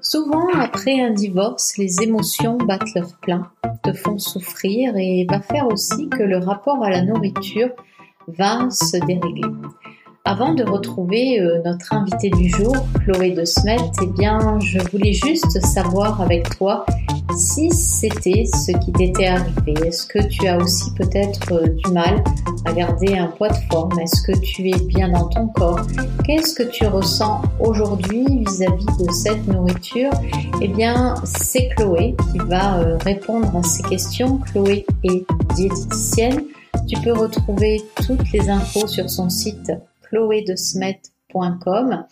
[0.00, 3.50] Souvent, après un divorce, les émotions battent leur plein,
[3.82, 7.70] te font souffrir et va faire aussi que le rapport à la nourriture
[8.28, 9.42] va se dérégler.
[10.30, 15.14] Avant de retrouver euh, notre invité du jour, Chloé de Smet, eh bien, je voulais
[15.14, 16.84] juste savoir avec toi
[17.34, 19.72] si c'était ce qui t'était arrivé.
[19.86, 22.22] Est-ce que tu as aussi peut-être euh, du mal
[22.66, 23.98] à garder un poids de forme?
[24.00, 25.80] Est-ce que tu es bien dans ton corps?
[26.26, 30.10] Qu'est-ce que tu ressens aujourd'hui vis-à-vis de cette nourriture?
[30.60, 34.40] Eh bien, c'est Chloé qui va euh, répondre à ces questions.
[34.52, 35.24] Chloé est
[35.54, 36.42] diététicienne.
[36.86, 39.72] Tu peux retrouver toutes les infos sur son site
[40.08, 42.06] chloédesmet.com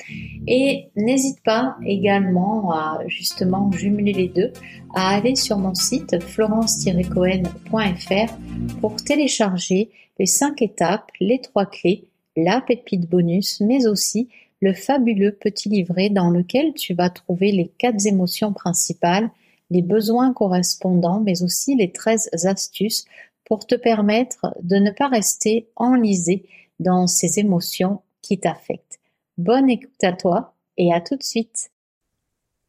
[0.46, 4.52] et n'hésite pas également à justement jumeler les deux,
[4.94, 8.34] à aller sur mon site florence-cohen.fr
[8.80, 12.04] pour télécharger les cinq étapes, les trois clés,
[12.36, 14.28] la pépite bonus, mais aussi
[14.60, 19.30] le fabuleux petit livret dans lequel tu vas trouver les quatre émotions principales,
[19.70, 23.04] les besoins correspondants, mais aussi les 13 astuces
[23.44, 26.44] pour te permettre de ne pas rester enlisé
[26.78, 29.00] dans ces émotions qui t'affectent.
[29.38, 31.70] Bonne écoute à toi et à tout de suite.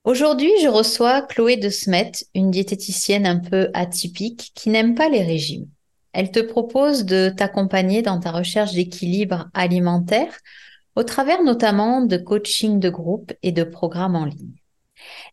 [0.04, 5.24] Aujourd'hui, je reçois Chloé de Smet, une diététicienne un peu atypique qui n'aime pas les
[5.24, 5.68] régimes.
[6.14, 10.34] Elle te propose de t'accompagner dans ta recherche d'équilibre alimentaire
[10.96, 14.56] au travers notamment de coaching de groupe et de programmes en ligne.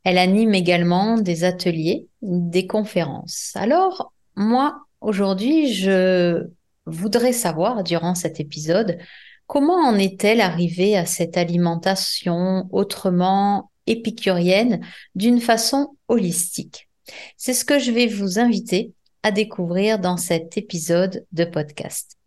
[0.04, 3.52] Elle anime également des ateliers, des conférences.
[3.54, 6.48] Alors, moi, aujourd'hui, je
[6.86, 8.98] voudrais savoir, durant cet épisode,
[9.46, 14.80] comment en est-elle arrivée à cette alimentation autrement épicurienne
[15.14, 16.88] d'une façon holistique?
[17.36, 22.18] C'est ce que je vais vous inviter à découvrir dans cet épisode de podcast.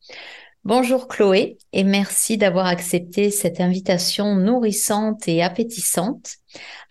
[0.63, 6.35] Bonjour Chloé et merci d'avoir accepté cette invitation nourrissante et appétissante.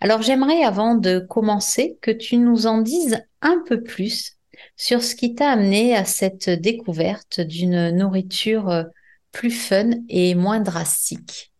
[0.01, 4.36] Alors j'aimerais avant de commencer que tu nous en dises un peu plus
[4.75, 8.83] sur ce qui t'a amené à cette découverte d'une nourriture euh,
[9.31, 11.51] plus fun et moins drastique?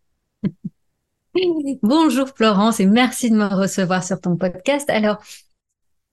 [1.83, 4.89] Bonjour Florence et merci de me recevoir sur ton podcast.
[4.89, 5.17] Alors,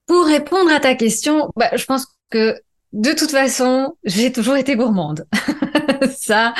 [0.05, 2.61] pour répondre à ta question, bah, je pense que
[2.93, 5.27] de toute façon, j'ai toujours été gourmande.
[6.15, 6.53] Ça,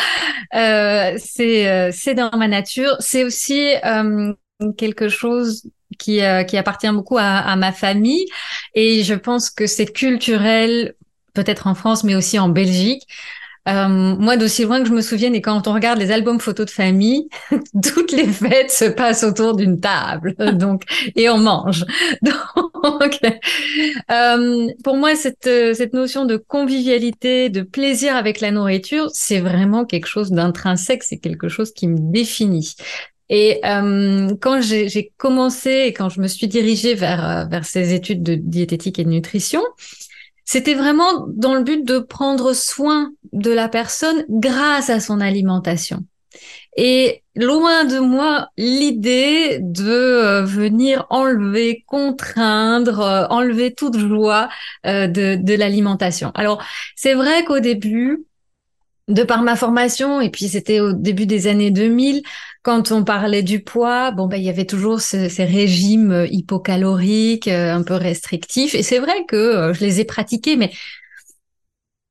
[0.53, 2.95] euh, c'est euh, c'est dans ma nature.
[2.99, 3.73] C'est aussi
[4.77, 5.63] quelque chose
[5.99, 8.25] qui, euh, qui appartient beaucoup à, à, ma famille.
[8.73, 10.95] Et je pense que c'est culturel,
[11.33, 13.03] peut-être en France, mais aussi en Belgique.
[13.67, 16.67] Euh, moi, d'aussi loin que je me souvienne, et quand on regarde les albums photos
[16.67, 17.29] de famille,
[17.83, 20.83] toutes les fêtes se passent autour d'une table, donc
[21.15, 21.83] et on mange.
[22.21, 23.19] Donc,
[24.11, 29.85] euh, pour moi, cette cette notion de convivialité, de plaisir avec la nourriture, c'est vraiment
[29.85, 32.75] quelque chose d'intrinsèque, c'est quelque chose qui me définit.
[33.29, 37.93] Et euh, quand j'ai commencé et quand je me suis dirigée vers, euh, vers ces
[37.93, 39.63] études de diététique et de nutrition,
[40.43, 46.05] c'était vraiment dans le but de prendre soin de la personne grâce à son alimentation.
[46.77, 54.49] Et loin de moi l'idée de euh, venir enlever, contraindre, euh, enlever toute joie
[54.83, 56.31] de, de l'alimentation.
[56.35, 56.63] Alors
[56.95, 58.25] c'est vrai qu'au début,
[59.07, 62.23] de par ma formation, et puis c'était au début des années 2000,
[62.65, 67.47] quand on parlait du poids, bon ben il y avait toujours ces régimes euh, hypocaloriques,
[67.47, 70.71] euh, un peu restrictifs, et c'est vrai que euh, je les ai pratiqués, mais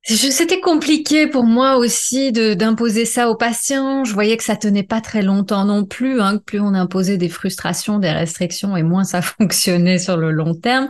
[0.03, 4.05] c'était compliqué pour moi aussi d'imposer ça aux patients.
[4.05, 6.21] Je voyais que ça tenait pas très longtemps non plus.
[6.21, 10.53] Hein, plus on imposait des frustrations, des restrictions, et moins ça fonctionnait sur le long
[10.53, 10.87] terme.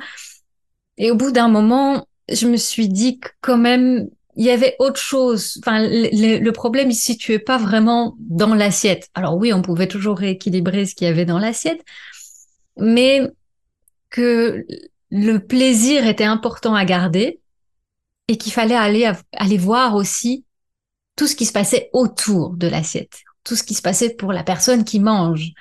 [0.98, 4.76] Et au bout d'un moment, je me suis dit que quand même il y avait
[4.80, 5.58] autre chose.
[5.60, 9.10] Enfin, le, problème, il se situait pas vraiment dans l'assiette.
[9.14, 11.84] Alors oui, on pouvait toujours rééquilibrer ce qu'il y avait dans l'assiette,
[12.78, 13.32] mais
[14.10, 14.66] que
[15.10, 17.40] le plaisir était important à garder
[18.28, 20.46] et qu'il fallait aller, aller voir aussi
[21.16, 24.44] tout ce qui se passait autour de l'assiette, tout ce qui se passait pour la
[24.44, 25.54] personne qui mange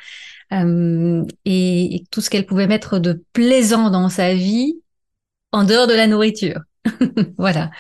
[0.53, 4.81] euh, et, et tout ce qu'elle pouvait mettre de plaisant dans sa vie
[5.53, 6.61] en dehors de la nourriture.
[7.38, 7.71] voilà.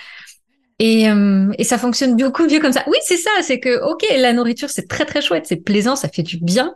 [0.80, 2.82] Et, euh, et, ça fonctionne beaucoup mieux comme ça.
[2.88, 6.08] Oui, c'est ça, c'est que, ok, la nourriture, c'est très très chouette, c'est plaisant, ça
[6.08, 6.74] fait du bien,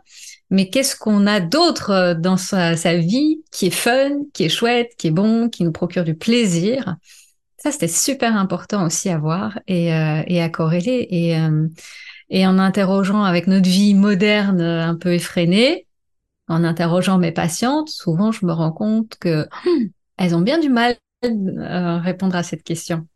[0.49, 4.91] mais qu'est-ce qu'on a d'autre euh, dans sa, vie qui est fun, qui est chouette,
[4.97, 6.95] qui est bon, qui nous procure du plaisir?
[7.57, 11.07] Ça, c'était super important aussi à voir et, euh, à corréler.
[11.09, 11.67] Et, euh,
[12.29, 15.87] et en interrogeant avec notre vie moderne un peu effrénée,
[16.47, 20.69] en interrogeant mes patientes, souvent je me rends compte que hum, elles ont bien du
[20.69, 20.95] mal
[21.61, 23.07] à répondre à cette question.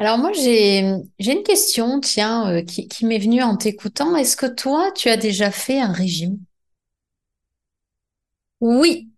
[0.00, 4.14] Alors moi, j'ai, une question, tiens, euh, qui, m'est venue en t'écoutant.
[4.16, 6.38] Est-ce que toi, tu as déjà fait un régime?
[8.60, 9.08] Oui.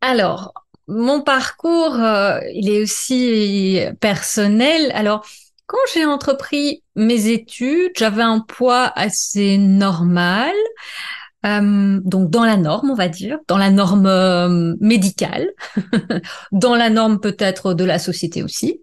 [0.00, 0.54] Alors,
[0.88, 4.90] mon parcours, euh, il est aussi personnel.
[4.94, 5.26] Alors,
[5.66, 10.54] quand j'ai entrepris mes études, j'avais un poids assez normal.
[11.46, 15.50] Euh, donc dans la norme, on va dire, dans la norme médicale,
[16.52, 18.80] dans la norme peut-être de la société aussi.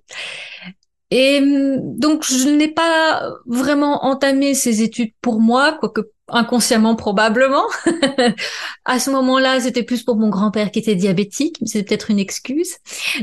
[1.09, 7.63] Et donc je n'ai pas vraiment entamé ces études pour moi, quoique inconsciemment probablement.
[8.86, 12.75] à ce moment-là, c'était plus pour mon grand-père qui était diabétique, c'est peut-être une excuse.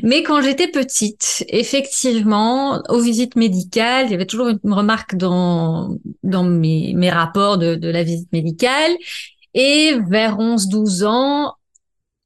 [0.03, 5.99] Mais quand j'étais petite, effectivement, aux visites médicales, il y avait toujours une remarque dans
[6.23, 8.93] dans mes, mes rapports de, de la visite médicale.
[9.53, 11.55] Et vers 11-12 ans,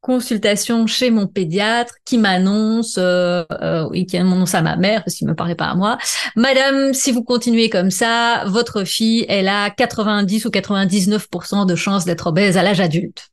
[0.00, 5.16] consultation chez mon pédiatre qui m'annonce, euh, euh, oui, qui annonce à ma mère, parce
[5.16, 5.98] qu'il me parlait pas à moi,
[6.36, 12.04] Madame, si vous continuez comme ça, votre fille, elle a 90 ou 99% de chances
[12.04, 13.30] d'être obèse à l'âge adulte.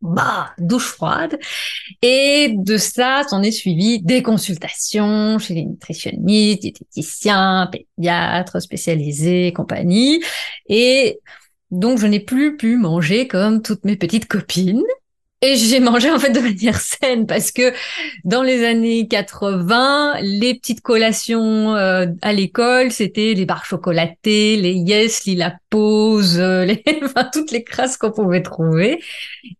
[0.00, 1.38] Bah, douche froide.
[2.02, 10.20] Et de ça, s'en est suivi des consultations chez les nutritionnistes, diététiciens, pédiatres spécialisés, compagnie.
[10.68, 11.20] Et
[11.70, 14.82] donc, je n'ai plus pu manger comme toutes mes petites copines.
[15.42, 17.72] Et j'ai mangé en fait de manière saine parce que
[18.24, 24.74] dans les années 80, les petites collations euh, à l'école, c'était les barres chocolatées, les
[24.74, 26.82] yes, la pause, euh, les...
[27.02, 29.02] enfin, toutes les crasses qu'on pouvait trouver.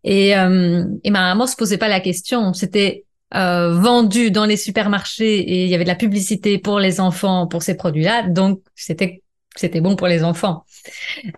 [0.05, 2.53] Et, euh, et ma maman se posait pas la question.
[2.53, 7.47] C'était vendu dans les supermarchés et il y avait de la publicité pour les enfants
[7.47, 9.23] pour ces produits-là, donc c'était
[9.55, 10.65] c'était bon pour les enfants.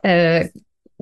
[0.06, 0.44] Euh,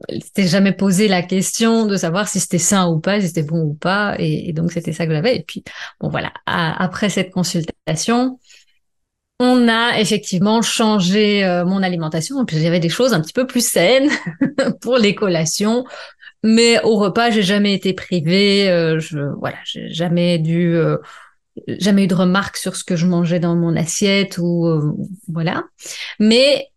[0.09, 3.61] c'était jamais posé la question de savoir si c'était sain ou pas, si c'était bon
[3.61, 5.37] ou pas, et, donc c'était ça que j'avais.
[5.37, 5.63] Et puis
[5.99, 8.39] bon voilà, après cette consultation,
[9.39, 12.45] on a effectivement changé euh, mon alimentation.
[12.45, 14.09] Puis avait des choses un petit peu plus saines
[14.81, 15.85] pour les collations,
[16.43, 18.69] mais au repas j'ai jamais été privée.
[18.69, 20.97] Euh, je voilà, j'ai jamais dû euh,
[21.67, 24.67] jamais eu de remarques sur ce que je mangeais dans mon assiette ou
[25.27, 25.63] voilà.
[26.19, 26.72] Mais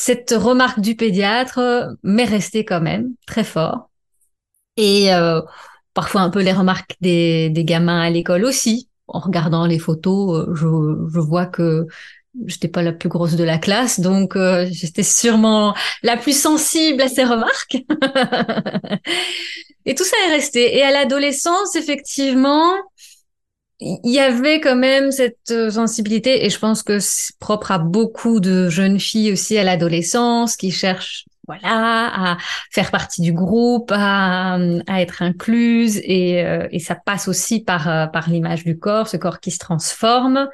[0.00, 3.90] cette remarque du pédiatre m'est restée quand même très fort.
[4.78, 5.42] Et euh,
[5.92, 8.88] parfois un peu les remarques des, des gamins à l'école aussi.
[9.08, 10.66] En regardant les photos, euh, je,
[11.12, 11.86] je vois que
[12.46, 17.02] j'étais pas la plus grosse de la classe, donc euh, j'étais sûrement la plus sensible
[17.02, 17.76] à ces remarques.
[19.84, 20.78] et tout ça est resté.
[20.78, 22.72] Et à l'adolescence, effectivement,
[23.80, 27.78] il y avait quand même cette euh, sensibilité et je pense que c'est propre à
[27.78, 32.36] beaucoup de jeunes filles aussi à l'adolescence qui cherchent voilà à
[32.70, 34.58] faire partie du groupe à,
[34.98, 39.16] être incluse et, euh, et ça passe aussi par euh, par l'image du corps ce
[39.16, 40.48] corps qui se transforme.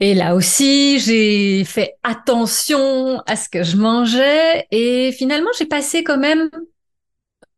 [0.00, 6.02] Et là aussi j'ai fait attention à ce que je mangeais et finalement j'ai passé
[6.02, 6.50] quand même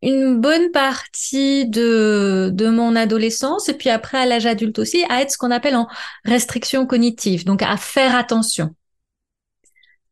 [0.03, 5.23] une bonne partie de, de mon adolescence et puis après à l'âge adulte aussi à
[5.23, 5.89] être ce qu'on appelle en
[6.25, 8.75] restriction cognitive, donc à faire attention.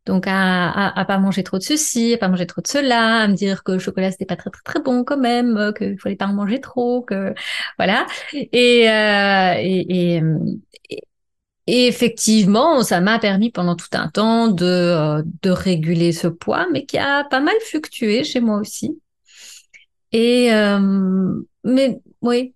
[0.07, 3.29] Donc à, à, pas manger trop de ceci, à pas manger trop de cela, à
[3.29, 6.15] me dire que le chocolat c'était pas très très bon quand même, euh, qu'il fallait
[6.15, 7.35] pas en manger trop, que
[7.77, 8.07] voilà.
[8.33, 10.23] Et, euh, et,
[11.67, 16.87] effectivement, ça m'a permis pendant tout un temps de, euh, de réguler ce poids, mais
[16.87, 19.01] qui a pas mal fluctué chez moi aussi.
[20.13, 22.55] Et euh, mais oui,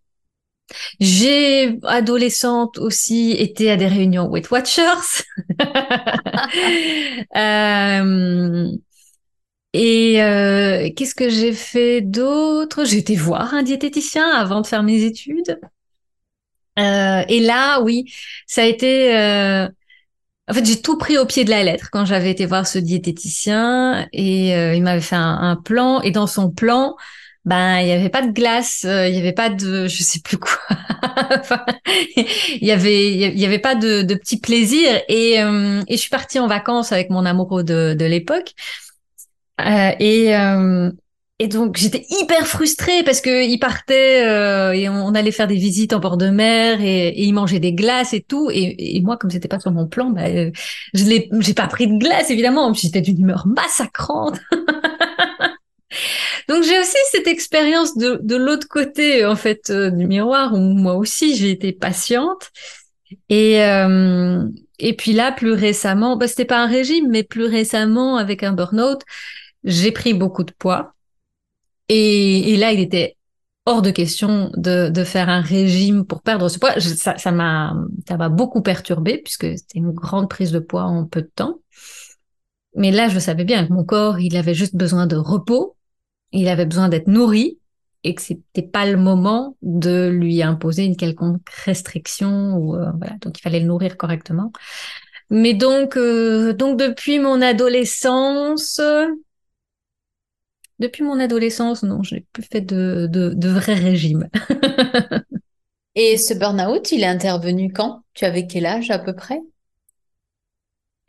[1.01, 5.25] j'ai adolescente aussi été à des réunions Weight Watchers.
[7.37, 8.71] euh,
[9.73, 12.85] et euh, qu'est-ce que j'ai fait d'autre?
[12.85, 15.59] J'ai été voir un diététicien avant de faire mes études.
[16.79, 18.13] Euh, et là, oui,
[18.47, 19.17] ça a été.
[19.17, 19.69] Euh,
[20.49, 22.79] en fait, j'ai tout pris au pied de la lettre quand j'avais été voir ce
[22.79, 26.01] diététicien et euh, il m'avait fait un, un, plan.
[26.03, 26.97] Et dans son plan,
[27.45, 30.21] ben il y avait pas de glace, euh, il y avait pas de je sais
[30.21, 30.53] plus quoi.
[32.17, 36.01] il y avait il y avait pas de, de petits plaisirs et euh, et je
[36.01, 38.53] suis partie en vacances avec mon amoureux de de l'époque.
[39.61, 40.91] Euh, et euh,
[41.39, 45.95] et donc j'étais hyper frustrée parce que il partait et on, allait faire des visites
[45.95, 49.17] en bord de mer et, et il mangeait des glaces et tout et, et moi
[49.17, 50.53] comme c'était pas sur mon plan, ben
[50.93, 54.39] je l'ai j'ai pas pris de glace évidemment, j'étais d'une humeur massacrante.
[56.51, 60.59] Donc j'ai aussi cette expérience de, de l'autre côté en fait euh, du miroir où
[60.59, 62.51] moi aussi j'ai été patiente
[63.29, 64.43] et euh,
[64.81, 68.53] et puis là plus récemment, bah, c'était pas un régime mais plus récemment avec un
[68.53, 69.01] burn-out,
[69.63, 70.93] j'ai pris beaucoup de poids
[71.89, 73.17] et, et là il était
[73.65, 76.81] hors de question de, de faire un régime pour perdre ce poids.
[76.81, 77.77] ça, ça m'a
[78.09, 81.61] ça m'a beaucoup perturbé puisque c'était une grande prise de poids en peu de temps.
[82.75, 85.77] Mais là, je savais bien que mon corps, il avait juste besoin de repos
[86.33, 87.59] il avait besoin d'être nourri
[88.05, 93.17] et que c'était pas le moment de lui imposer une quelconque restriction ou euh, voilà.
[93.21, 94.53] Donc il fallait le nourrir correctement.
[95.31, 98.81] Mais donc euh, donc depuis mon adolescence
[100.81, 104.29] depuis mon adolescence non je n'ai plus fait de de, de vrai régime.
[105.95, 108.03] Et ce burn-out il est intervenu quand?
[108.15, 109.41] Tu avais quel âge à peu près?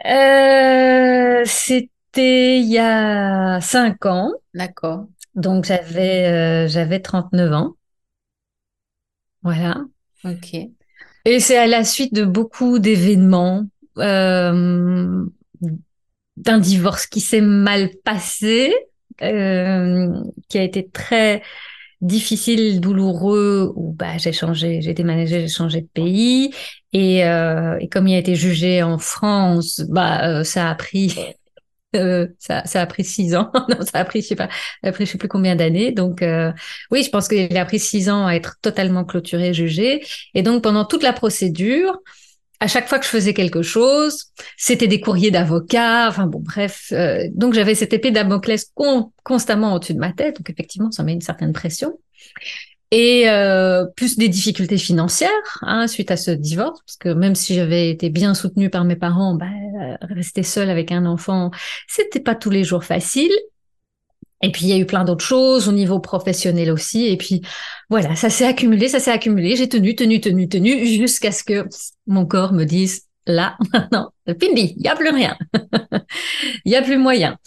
[0.05, 7.75] Euh, c'était il y a cinq ans d'accord donc j'avais euh, j'avais 39 ans.
[9.43, 9.85] Voilà.
[10.23, 10.55] Ok.
[11.25, 13.65] Et c'est à la suite de beaucoup d'événements,
[13.97, 15.25] euh,
[16.37, 18.73] d'un divorce qui s'est mal passé,
[19.21, 20.09] euh,
[20.49, 21.43] qui a été très
[22.01, 26.51] difficile, douloureux, où bah, j'ai changé, j'ai déménagé, j'ai changé de pays.
[26.93, 31.15] Et, euh, et comme il a été jugé en France, bah, euh, ça a pris
[31.95, 33.51] euh, ça, a pris six ans.
[33.69, 34.49] non, ça a pris, je sais pas,
[34.83, 35.91] ça a pris je sais plus combien d'années.
[35.91, 36.51] Donc, euh,
[36.91, 40.03] oui, je pense qu'il a pris six ans à être totalement clôturé, jugé.
[40.33, 41.97] Et donc, pendant toute la procédure,
[42.59, 46.07] à chaque fois que je faisais quelque chose, c'était des courriers d'avocats.
[46.07, 46.87] Enfin bon, bref.
[46.91, 48.71] Euh, donc, j'avais cette épée d'Amoclès
[49.23, 50.37] constamment au-dessus de ma tête.
[50.37, 51.97] Donc, effectivement, ça met une certaine pression
[52.91, 55.29] et euh, plus des difficultés financières
[55.61, 58.97] hein, suite à ce divorce, parce que même si j'avais été bien soutenue par mes
[58.97, 59.47] parents, bah,
[60.01, 61.51] rester seule avec un enfant,
[61.87, 63.31] c'était pas tous les jours facile.
[64.43, 67.05] Et puis il y a eu plein d'autres choses au niveau professionnel aussi.
[67.07, 67.41] Et puis
[67.89, 69.55] voilà, ça s'est accumulé, ça s'est accumulé.
[69.55, 71.65] J'ai tenu, tenu, tenu, tenu, jusqu'à ce que
[72.07, 73.55] mon corps me dise là,
[73.93, 75.37] non, Pindi, il y a plus rien,
[76.65, 77.37] il y a plus moyen.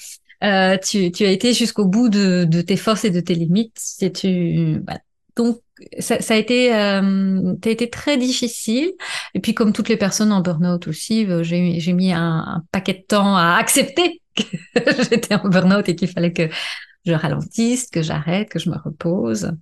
[0.42, 3.76] Euh, tu, tu as été jusqu'au bout de, de, tes forces et de tes limites.
[3.78, 5.00] Si tu, voilà.
[5.36, 5.60] Donc,
[5.98, 8.92] ça, ça, a été, euh, ça été très difficile.
[9.34, 12.94] Et puis, comme toutes les personnes en burn-out aussi, euh, j'ai, mis un, un, paquet
[12.94, 14.42] de temps à accepter que
[15.10, 16.48] j'étais en burn-out et qu'il fallait que
[17.04, 19.52] je ralentisse, que j'arrête, que je me repose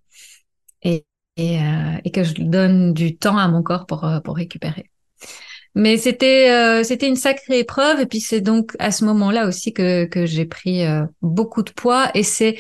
[0.83, 1.05] et,
[1.37, 4.91] et, euh, et, que je donne du temps à mon corps pour, euh, pour récupérer.
[5.75, 9.73] Mais c'était euh, c'était une sacrée épreuve et puis c'est donc à ce moment-là aussi
[9.73, 12.59] que que j'ai pris euh, beaucoup de poids et c'est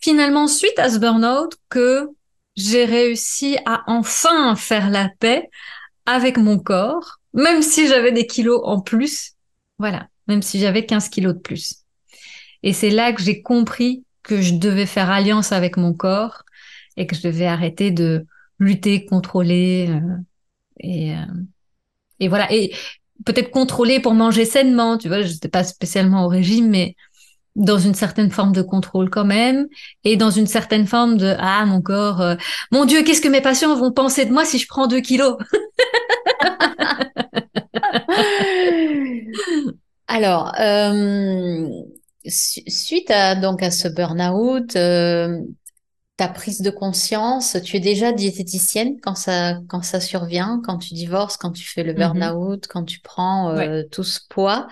[0.00, 2.08] finalement suite à ce burn-out que
[2.56, 5.50] j'ai réussi à enfin faire la paix
[6.06, 9.32] avec mon corps, même si j'avais des kilos en plus.
[9.78, 11.82] Voilà, même si j'avais 15 kilos de plus.
[12.62, 16.42] Et c'est là que j'ai compris que je devais faire alliance avec mon corps
[16.96, 18.26] et que je devais arrêter de
[18.58, 20.16] lutter, contrôler euh,
[20.80, 21.24] et euh,
[22.18, 22.74] et voilà et
[23.24, 24.98] peut-être contrôler pour manger sainement.
[24.98, 26.96] Tu vois, je n'étais pas spécialement au régime, mais
[27.56, 29.66] dans une certaine forme de contrôle quand même
[30.04, 32.36] et dans une certaine forme de ah mon corps euh,
[32.70, 35.38] mon dieu qu'est-ce que mes patients vont penser de moi si je prends deux kilos
[40.06, 41.66] alors euh,
[42.28, 45.40] suite à donc à ce burn-out euh,
[46.18, 50.92] ta prise de conscience tu es déjà diététicienne quand ça quand ça survient quand tu
[50.92, 51.96] divorces quand tu fais le mm-hmm.
[51.96, 52.68] burn-out mm -hmm.
[52.68, 53.86] quand tu prends ouais.
[53.90, 54.66] tout ce poids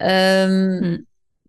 [0.00, 0.96] mm.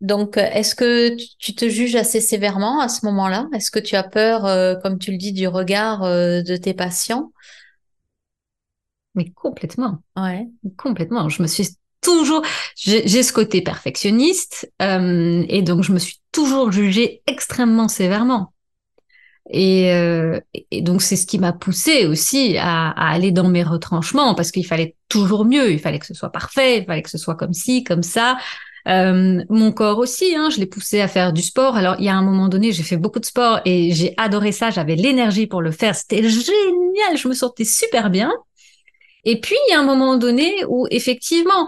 [0.01, 3.47] Donc, est-ce que tu te juges assez sévèrement à ce moment-là?
[3.53, 6.73] Est-ce que tu as peur, euh, comme tu le dis, du regard euh, de tes
[6.73, 7.31] patients?
[9.13, 9.99] Mais complètement.
[10.17, 10.47] Ouais.
[10.77, 11.29] Complètement.
[11.29, 11.67] Je me suis
[12.01, 12.41] toujours,
[12.75, 18.53] j'ai ce côté perfectionniste euh, et donc je me suis toujours jugée extrêmement sévèrement.
[19.49, 20.39] Et, euh,
[20.71, 24.51] et donc c'est ce qui m'a poussée aussi à, à, aller dans mes retranchements parce
[24.51, 27.35] qu'il fallait toujours mieux, il fallait que ce soit parfait, il fallait que ce soit
[27.35, 28.37] comme ci, comme ça.
[28.87, 31.75] Euh, mon corps aussi, hein, je l'ai poussé à faire du sport.
[31.75, 34.51] Alors, il y a un moment donné, j'ai fait beaucoup de sport et j'ai adoré
[34.51, 34.69] ça.
[34.69, 35.95] J'avais l'énergie pour le faire.
[35.95, 37.17] C'était génial.
[37.17, 38.31] Je me sentais super bien.
[39.23, 41.67] Et puis, il y a un moment donné où, effectivement,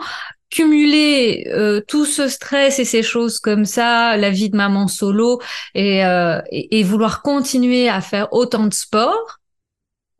[0.50, 5.42] cumuler euh, tout ce stress et ces choses comme ça, la vie de maman solo
[5.74, 9.40] et, euh, et, et vouloir continuer à faire autant de sport,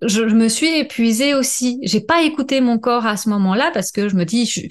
[0.08, 1.80] je, je, me suis épuisée aussi.
[1.84, 4.62] J'ai pas écouté mon corps à ce moment-là parce que je me dis, je,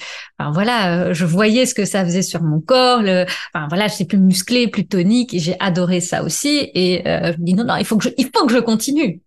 [0.53, 3.03] voilà, euh, je voyais ce que ça faisait sur mon corps.
[3.03, 3.25] Le,
[3.55, 6.71] enfin voilà, j'étais plus musclée, plus tonique et j'ai adoré ça aussi.
[6.75, 8.59] Et euh, je me dis non non, il faut que je, il faut que je
[8.59, 9.21] continue.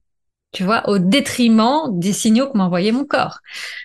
[0.51, 3.39] Tu vois, au détriment des signaux que m'envoyait mon corps.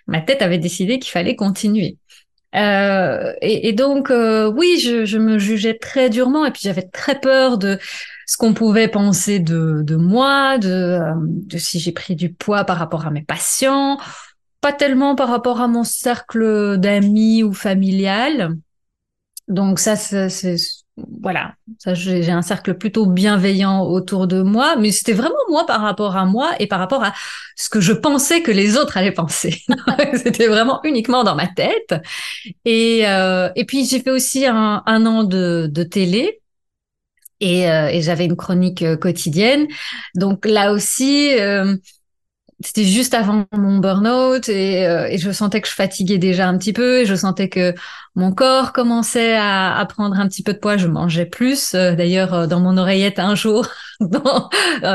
[0.06, 1.98] Ma tête avait décidé qu'il fallait continuer.
[2.56, 6.82] Euh, et, et, donc euh, oui, je, je, me jugeais très durement et puis j'avais
[6.82, 7.78] très peur de
[8.26, 12.64] ce qu'on pouvait penser de, de moi, de, euh, de si j'ai pris du poids
[12.64, 13.98] par rapport à mes patients,
[14.60, 18.56] pas tellement par rapport à mon cercle d'amis ou familial.
[19.46, 20.56] Donc ça, c'est
[21.22, 25.80] voilà, ça j'ai un cercle plutôt bienveillant autour de moi, mais c'était vraiment moi par
[25.80, 27.12] rapport à moi et par rapport à
[27.56, 29.62] ce que je pensais que les autres allaient penser.
[30.14, 31.94] c'était vraiment uniquement dans ma tête.
[32.64, 36.40] Et, euh, et puis j'ai fait aussi un, un an de, de télé
[37.40, 39.66] et, et j'avais une chronique quotidienne.
[40.14, 41.30] Donc là aussi,
[42.62, 46.58] c'était juste avant mon burn-out et, euh, et, je sentais que je fatiguais déjà un
[46.58, 47.74] petit peu et je sentais que
[48.16, 50.76] mon corps commençait à, à prendre un petit peu de poids.
[50.76, 51.74] Je mangeais plus.
[51.74, 53.66] Euh, d'ailleurs, euh, dans mon oreillette un jour,
[54.00, 54.50] dans,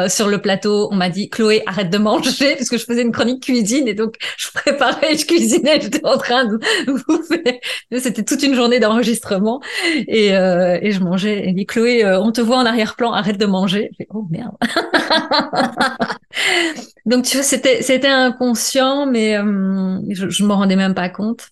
[0.07, 3.12] sur le plateau, on m'a dit Chloé, arrête de manger parce que je faisais une
[3.12, 6.60] chronique cuisine et donc je préparais, je cuisinais, j'étais en train de
[7.07, 7.62] bouffer.
[7.98, 9.60] C'était toute une journée d'enregistrement
[10.07, 11.48] et, et je mangeais.
[11.48, 13.89] Et dit Chloé, on te voit en arrière-plan, arrête de manger.
[14.00, 14.53] Je oh merde.
[17.05, 21.50] donc tu vois, c'était c'était inconscient, mais euh, je, je m'en rendais même pas compte.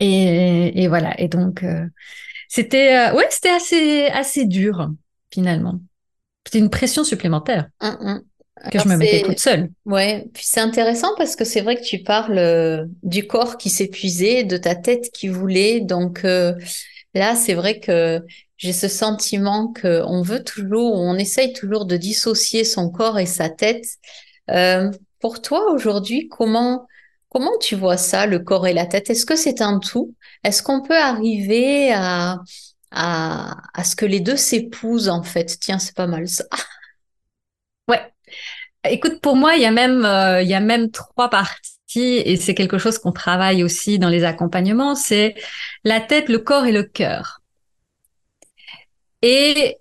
[0.00, 1.18] Et, et voilà.
[1.20, 1.86] Et donc euh,
[2.48, 4.90] c'était euh, ouais, c'était assez assez dur
[5.32, 5.80] finalement.
[6.46, 8.22] C'était une pression supplémentaire hum, hum.
[8.70, 9.70] que je me mettais toute seule.
[9.86, 10.26] Ouais.
[10.34, 14.56] Puis c'est intéressant parce que c'est vrai que tu parles du corps qui s'épuisait, de
[14.56, 15.80] ta tête qui voulait.
[15.80, 18.22] Donc là, c'est vrai que
[18.56, 23.48] j'ai ce sentiment qu'on veut toujours, on essaye toujours de dissocier son corps et sa
[23.48, 23.84] tête.
[24.50, 26.86] Euh, pour toi, aujourd'hui, comment,
[27.30, 29.10] comment tu vois ça, le corps et la tête?
[29.10, 30.14] Est-ce que c'est un tout?
[30.44, 32.40] Est-ce qu'on peut arriver à,
[32.90, 35.58] à, à ce que les deux s'épousent, en fait?
[35.60, 36.44] Tiens, c'est pas mal ça.
[37.88, 38.12] Ouais.
[38.88, 41.58] Écoute, pour moi, il y a même, euh, il y a même trois parties
[41.96, 45.34] et c'est quelque chose qu'on travaille aussi dans les accompagnements, c'est
[45.84, 47.40] la tête, le corps et le cœur.
[49.22, 49.78] Et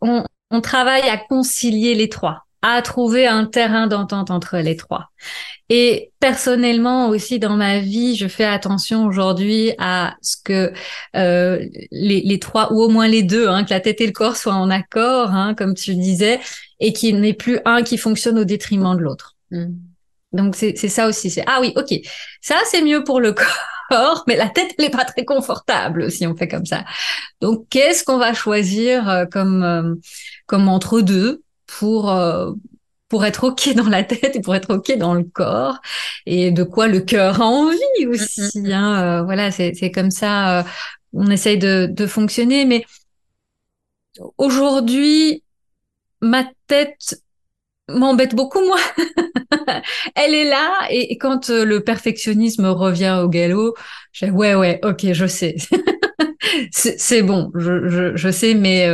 [0.00, 5.10] on, on travaille à concilier les trois à trouver un terrain d'entente entre les trois.
[5.68, 10.72] Et personnellement aussi dans ma vie, je fais attention aujourd'hui à ce que
[11.14, 11.58] euh,
[11.92, 14.36] les, les, trois ou au moins les deux, hein, que la tête et le corps
[14.36, 16.40] soient en accord, hein, comme tu disais,
[16.80, 19.36] et qu'il n'y ait plus un qui fonctionne au détriment de l'autre.
[19.50, 19.74] Mm.
[20.32, 21.30] Donc c'est ça aussi.
[21.30, 21.94] C'est ah oui, ok,
[22.40, 23.34] ça c'est mieux pour le
[23.90, 26.84] corps, mais la tête elle est pas très confortable si on fait comme ça.
[27.42, 29.94] Donc qu'est-ce qu'on va choisir euh, comme euh,
[30.46, 31.43] comme entre deux?
[31.78, 32.52] Pour euh,
[33.08, 35.80] pour être ok dans la tête et pour être ok dans le corps
[36.26, 38.42] et de quoi le cœur a envie mm, aussi.
[38.54, 38.72] Mm, mm.
[38.72, 40.60] Hein, euh, voilà, c'est c'est comme ça.
[40.60, 40.62] Euh,
[41.12, 42.84] on essaye de de fonctionner, mais
[44.38, 45.42] aujourd'hui,
[46.20, 47.20] ma tête
[47.88, 48.78] m'embête beaucoup moi.
[50.14, 53.74] Elle est là et, quand le perfectionnisme revient au galop,
[54.12, 55.56] je dis ouais ouais ok je sais
[56.70, 58.88] c'est bon je, je, je sais mais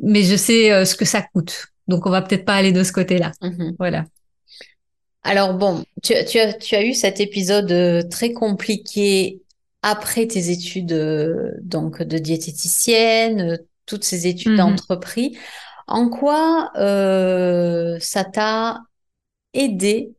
[0.00, 2.92] mais je sais ce que ça coûte donc, on va peut-être pas aller de ce
[2.92, 3.32] côté-là.
[3.42, 3.76] Mhm.
[3.78, 4.04] Voilà.
[5.22, 9.42] Alors bon, tu, tu, as, tu as eu cet épisode euh, très compliqué
[9.82, 14.58] après tes études euh, donc de diététicienne, euh, toutes ces études mhm.
[14.58, 15.36] d'entreprise.
[15.86, 18.80] En quoi euh, ça t'a
[19.52, 20.12] aidé?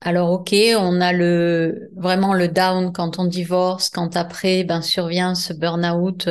[0.00, 5.34] Alors ok, on a le vraiment le down quand on divorce, quand après ben survient
[5.34, 6.28] ce burn-out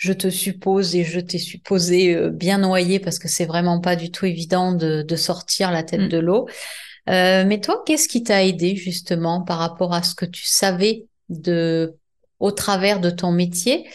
[0.00, 3.96] je te suppose et je t'ai supposé euh, bien noyé parce que c'est vraiment pas
[3.96, 6.08] du tout évident de, de sortir la tête mm.
[6.08, 6.48] de l'eau.
[7.10, 11.04] Euh, mais toi, qu'est-ce qui t'a aidé justement par rapport à ce que tu savais
[11.28, 11.94] de
[12.38, 13.90] au travers de ton métier?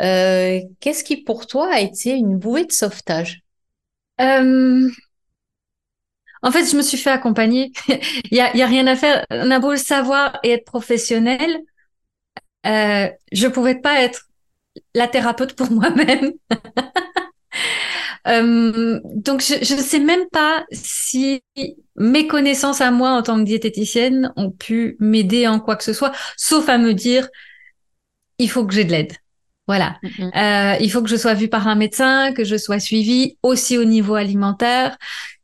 [0.00, 3.42] Euh, Qu'est-ce qui pour toi a été une bouée de sauvetage?
[4.22, 4.88] Euh...
[6.42, 7.70] En fait, je me suis fait accompagner.
[8.30, 9.26] Il y a, y a rien à faire.
[9.28, 11.60] On a beau le savoir et être professionnel,
[12.66, 14.29] euh, je pouvais pas être
[14.94, 16.32] la thérapeute pour moi-même.
[18.28, 21.42] euh, donc, je ne sais même pas si
[21.96, 25.92] mes connaissances à moi en tant que diététicienne ont pu m'aider en quoi que ce
[25.92, 27.28] soit, sauf à me dire,
[28.38, 29.12] il faut que j'ai de l'aide.
[29.66, 29.98] Voilà.
[30.02, 33.78] Euh, il faut que je sois vue par un médecin, que je sois suivie aussi
[33.78, 34.98] au niveau alimentaire,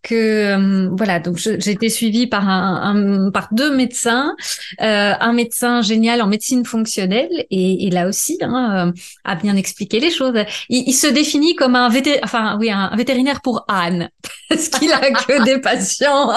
[0.06, 4.36] que euh, voilà donc j'ai été suivie par un, par deux médecins
[4.80, 8.92] euh, un médecin génial en médecine fonctionnelle et, là aussi hein, euh,
[9.24, 10.38] a bien expliqué les choses.
[10.68, 14.08] Il, se définit comme un vétérinaire enfin oui un vétérinaire pour âne
[14.48, 16.32] parce qu'il a que des patients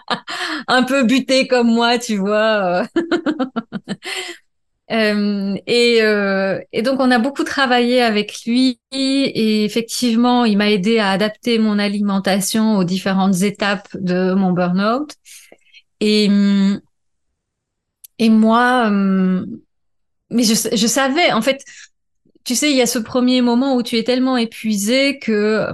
[0.68, 2.84] un peu butés comme moi tu vois
[4.90, 10.70] Euh, et, euh, et, donc on a beaucoup travaillé avec lui et effectivement il m'a
[10.70, 15.12] aidé à adapter mon alimentation aux différentes étapes de mon burn-out.
[16.00, 16.30] Et,
[18.18, 19.44] et moi, euh,
[20.30, 20.54] mais je,
[20.86, 21.62] savais en fait,
[22.44, 25.66] tu sais, il y a ce premier moment où tu es tellement épuisé que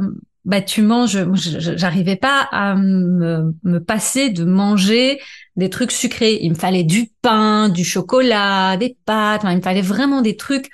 [0.45, 1.25] bah tu manges.
[1.35, 5.21] J'arrivais pas à me passer de manger
[5.57, 6.39] des trucs sucrés.
[6.43, 9.43] Il me fallait du pain, du chocolat, des pâtes.
[9.45, 10.71] il me fallait vraiment des trucs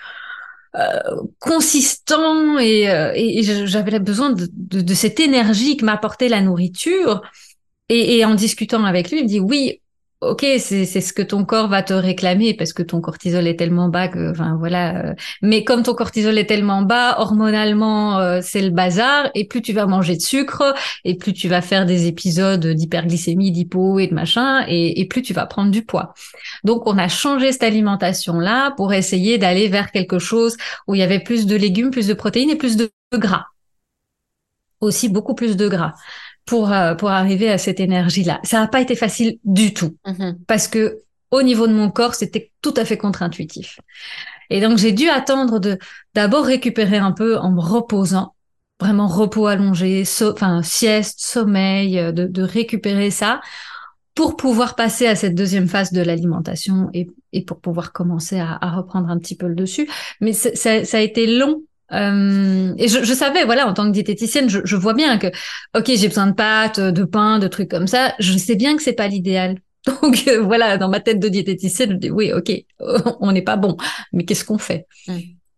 [0.76, 1.00] euh,
[1.40, 7.22] consistants et, euh, et j'avais besoin de, de, cette énergie que m'apportait la nourriture.
[7.88, 9.80] Et, et, en discutant avec lui, il me dit oui,
[10.20, 13.88] ok, c'est ce que ton corps va te réclamer parce que ton cortisol est tellement
[13.88, 14.96] bas que, enfin voilà.
[15.10, 19.30] Euh, mais comme ton cortisol est tellement bas, hormonalement, euh, c'est le bazar.
[19.34, 23.50] Et plus tu vas manger de sucre, et plus tu vas faire des épisodes d'hyperglycémie,
[23.50, 26.12] d'hypo et de machin, et, et, plus tu vas prendre du poids.
[26.64, 30.56] Donc on a changé cette alimentation là pour essayer d'aller vers quelque chose
[30.86, 33.46] où il y avait plus de légumes, plus de protéines et plus de gras.
[34.80, 35.94] Aussi beaucoup plus de gras
[36.50, 38.40] pour, euh, pour arriver à cette énergie-là.
[38.42, 40.34] Ça n'a pas été facile du tout mm-hmm.
[40.48, 40.98] parce que
[41.30, 43.78] au niveau de mon corps, c'était tout à fait contre-intuitif.
[44.50, 45.78] Et donc j'ai dû attendre de
[46.12, 48.34] d'abord récupérer un peu en me reposant,
[48.80, 53.40] vraiment repos allongé, enfin sieste, sommeil, euh, de, de, récupérer ça
[54.16, 58.58] pour pouvoir passer à cette deuxième phase de l'alimentation et, et pour pouvoir commencer à,
[58.60, 59.88] à, reprendre un petit peu le dessus.
[60.20, 63.92] Mais ça, ça a été long euh, et je, je, savais, voilà, en tant que
[63.92, 65.26] diététicienne, je, je vois bien que,
[65.76, 68.14] ok, j'ai besoin de pâtes, de pain, de trucs comme ça.
[68.18, 69.56] Je sais bien que c'est pas l'idéal.
[70.02, 72.52] Donc euh, voilà, dans ma tête de diététicienne, je dis oui, ok,
[73.20, 73.76] on n'est pas bon,
[74.12, 74.86] mais qu'est-ce qu'on fait?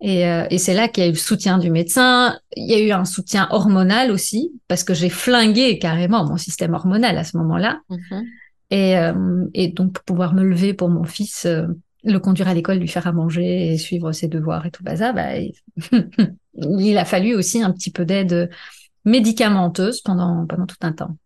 [0.01, 2.39] Et, euh, et c'est là qu'il y a eu le soutien du médecin.
[2.57, 6.75] Il y a eu un soutien hormonal aussi, parce que j'ai flingué carrément mon système
[6.75, 7.81] hormonal à ce moment-là.
[7.91, 8.25] Mm-hmm.
[8.71, 11.47] Et, euh, et donc pour pouvoir me lever pour mon fils
[12.05, 15.13] le conduire à l'école, lui faire à manger et suivre ses devoirs et tout ça,
[15.13, 15.31] bah,
[16.55, 16.99] il...
[16.99, 18.51] a fallu aussi un petit peu d'aide
[19.05, 21.17] médicamenteuse pendant pendant tout un temps.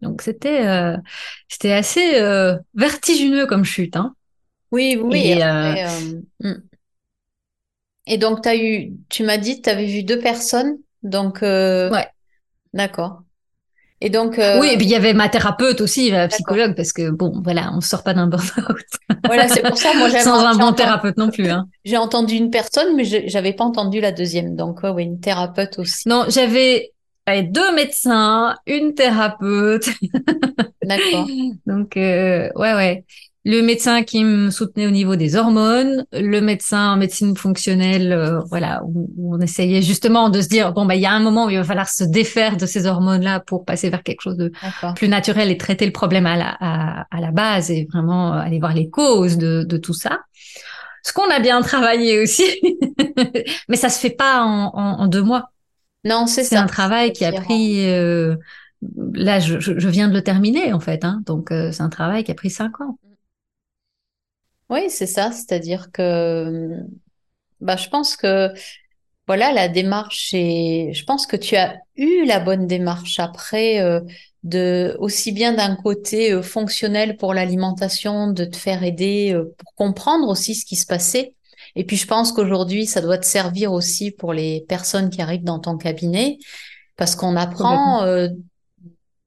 [0.00, 0.96] Donc c'était euh,
[1.48, 4.14] c'était assez euh, vertigineux comme chute, hein.
[4.70, 5.20] Oui, oui.
[5.24, 5.88] Et, euh,
[6.40, 6.62] hmm.
[8.06, 11.42] et donc as eu, tu m'as dit, tu avais vu deux personnes, donc.
[11.42, 12.08] Ouais.
[12.72, 13.23] D'accord.
[14.00, 14.38] Et donc.
[14.38, 17.40] Euh, oui, et puis il y avait ma thérapeute aussi, ma psychologue, parce que bon,
[17.42, 18.84] voilà, on sort pas d'un burn-out.
[19.24, 20.10] Voilà, c'est pour ça, moi.
[20.20, 21.48] Sans un bon thérapeute non plus.
[21.48, 21.66] Hein.
[21.84, 24.54] J'ai entendu une personne, mais j'avais pas entendu la deuxième.
[24.54, 26.06] Donc, oui, une thérapeute aussi.
[26.08, 26.92] Non, j'avais
[27.26, 29.88] deux médecins, une thérapeute.
[30.82, 31.26] D'accord.
[31.66, 33.04] donc, euh, ouais, ouais
[33.46, 38.40] le médecin qui me soutenait au niveau des hormones, le médecin en médecine fonctionnelle, euh,
[38.48, 41.46] voilà, où, on essayait justement de se dire bon bah il y a un moment
[41.46, 44.50] où il va falloir se défaire de ces hormones-là pour passer vers quelque chose de
[44.96, 46.56] plus naturel et traiter le problème à la,
[47.10, 50.20] à, la base et vraiment euh, aller voir les causes de, de tout ça.
[51.02, 52.44] Ce qu'on a bien travaillé aussi,
[53.68, 55.50] mais ça se fait pas en, en, deux mois.
[56.04, 56.48] Non, c'est ça.
[56.50, 57.86] C'est un travail qui a pris.
[57.90, 58.36] Euh,
[59.12, 62.30] là, je, je, viens de le terminer en fait, hein, donc c'est un travail qui
[62.30, 62.96] a pris cinq ans.
[64.70, 66.70] Oui, c'est ça, c'est-à-dire que
[67.60, 68.50] bah, je pense que
[69.26, 74.00] voilà, la démarche et je pense que tu as eu la bonne démarche après euh,
[74.42, 79.74] de aussi bien d'un côté euh, fonctionnel pour l'alimentation, de te faire aider euh, pour
[79.74, 81.34] comprendre aussi ce qui se passait.
[81.74, 85.44] Et puis je pense qu'aujourd'hui, ça doit te servir aussi pour les personnes qui arrivent
[85.44, 86.38] dans ton cabinet
[86.96, 88.06] parce qu'on apprend,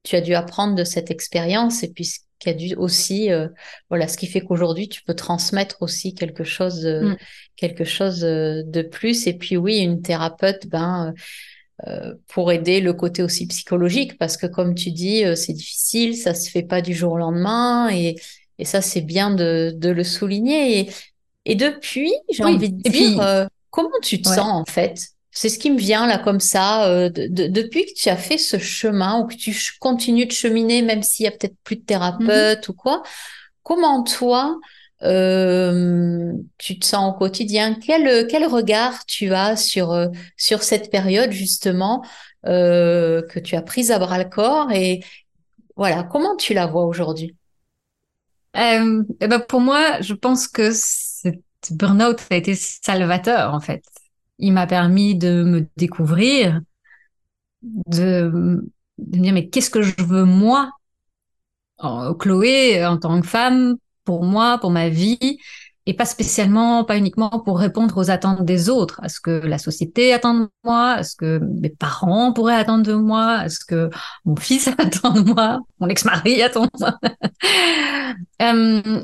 [0.03, 3.47] tu as dû apprendre de cette expérience et puis qui a dû aussi, euh,
[3.89, 7.17] voilà, ce qui fait qu'aujourd'hui tu peux transmettre aussi quelque chose, mm.
[7.55, 9.27] quelque chose euh, de plus.
[9.27, 11.13] Et puis oui, une thérapeute, ben,
[11.87, 16.33] euh, pour aider le côté aussi psychologique, parce que comme tu dis, c'est difficile, ça
[16.33, 18.15] se fait pas du jour au lendemain, et,
[18.57, 20.79] et ça c'est bien de, de le souligner.
[20.79, 20.89] Et,
[21.45, 25.09] et depuis, j'ai envie de dire, comment tu te sens en fait?
[25.37, 28.57] C'est ce qui me vient là comme ça, euh, depuis que tu as fait ce
[28.57, 32.67] chemin ou que tu continues de cheminer, même s'il y a peut-être plus de thérapeute
[32.67, 33.03] mmh ou quoi.
[33.61, 34.57] Comment toi,
[35.03, 37.75] euh, tu te sens au quotidien?
[37.75, 42.03] Quel quel regard tu as sur euh, sur cette période justement
[42.43, 45.03] que tu as prise à bras le corps et
[45.75, 47.35] voilà comment tu la vois aujourd'hui?
[48.55, 51.35] Eh ben pour moi, je pense que cette
[51.69, 53.83] burn-out a été salvateur en fait
[54.39, 56.61] il m'a permis de me découvrir,
[57.61, 58.61] de, me
[58.97, 60.71] dire mais qu'est-ce que je veux moi,
[62.19, 65.37] Chloé, en tant que femme, pour moi, pour ma vie,
[65.87, 69.57] et pas spécialement, pas uniquement pour répondre aux attentes des autres, à ce que la
[69.57, 73.63] société attend de moi, à ce que mes parents pourraient attendre de moi, à ce
[73.63, 73.89] que
[74.25, 76.69] mon fils attend de moi, mon ex-mari attend.
[78.41, 79.01] Euh,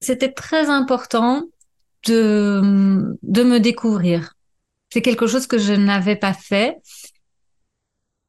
[0.00, 1.44] c'était très important
[2.06, 4.34] de, de me découvrir,
[4.92, 6.76] c'est quelque chose que je n'avais pas fait.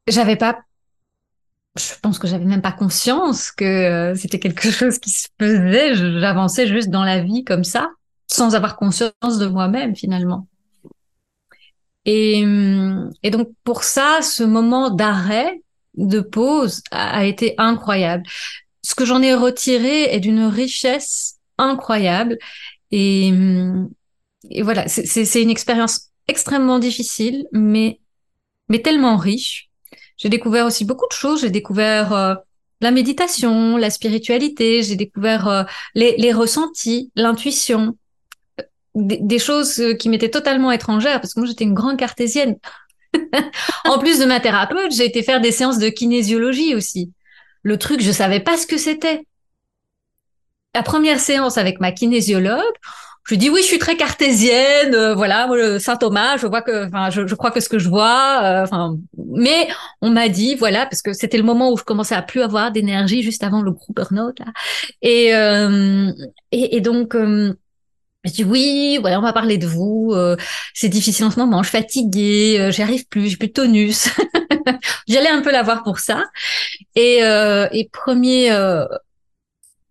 [0.07, 0.59] J'avais pas,
[1.75, 5.93] je pense que j'avais même pas conscience que euh, c'était quelque chose qui se faisait.
[5.93, 7.89] J'avançais juste dans la vie comme ça,
[8.27, 10.47] sans avoir conscience de moi-même finalement.
[12.05, 12.45] Et,
[13.23, 15.61] et donc pour ça, ce moment d'arrêt,
[15.95, 18.23] de pause a, été incroyable.
[18.83, 22.37] Ce que j'en ai retiré est d'une richesse incroyable.
[22.91, 23.33] Et,
[24.49, 27.99] et voilà, c'est une expérience extrêmement difficile, mais,
[28.69, 29.69] mais tellement riche.
[30.17, 31.41] J'ai découvert aussi beaucoup de choses.
[31.41, 32.35] J'ai découvert euh,
[32.81, 35.63] la méditation, la spiritualité, j'ai découvert euh,
[35.95, 37.97] les, les, ressentis, l'intuition,
[38.95, 42.57] des, des, choses qui m'étaient totalement étrangères parce que moi j'étais une grande cartésienne.
[43.85, 47.11] en plus de ma thérapeute, j'ai été faire des séances de kinésiologie aussi.
[47.61, 49.25] Le truc, je savais pas ce que c'était.
[50.75, 52.61] La première séance avec ma kinésiologue,
[53.25, 55.47] je dis oui, je suis très cartésienne, euh, voilà,
[55.79, 58.63] Saint Thomas, je vois que, enfin, je, je, crois que ce que je vois, euh,
[58.63, 59.67] enfin, mais
[60.01, 62.71] on m'a dit, voilà, parce que c'était le moment où je commençais à plus avoir
[62.71, 64.45] d'énergie juste avant le groupe burn-out là,
[65.01, 66.11] et, euh,
[66.51, 67.15] et, et donc.
[67.15, 70.13] je dis oui, voilà, on va parler de vous.
[70.73, 74.09] c'est difficile en ce moment, je suis fatiguée, j'y arrive plus, j'ai plus de tonus.
[75.07, 76.23] J'allais un peu la voir pour ça.
[76.95, 78.49] Et, et premier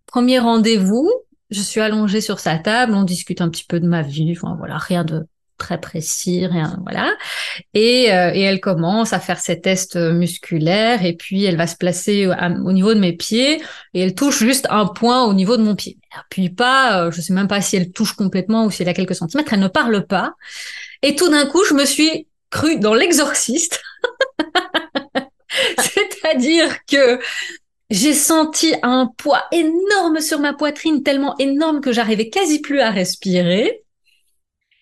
[0.07, 1.11] premier rendez-vous,
[1.53, 4.57] je suis allongée sur sa table, on discute un petit peu de ma vie, enfin
[4.59, 5.27] voilà, rien de
[5.59, 7.15] très précis, rien, voilà.
[7.73, 12.27] Et, euh, elle commence à faire ses tests musculaires et puis elle va se placer
[12.27, 13.63] au, niveau de mes pieds
[13.95, 15.99] et elle touche juste un point au niveau de mon pied.
[16.11, 18.89] Elle appuie pas, euh, je sais même pas si elle touche complètement ou si elle
[18.89, 20.35] a quelques centimètres, elle ne parle pas.
[21.03, 23.81] Et tout d'un coup, je me suis crue dans l'exorciste.
[25.79, 27.21] C'est-à-dire que
[27.93, 32.91] j'ai senti un poids énorme sur ma poitrine, tellement énorme que j'arrivais quasi plus à
[32.91, 33.83] respirer.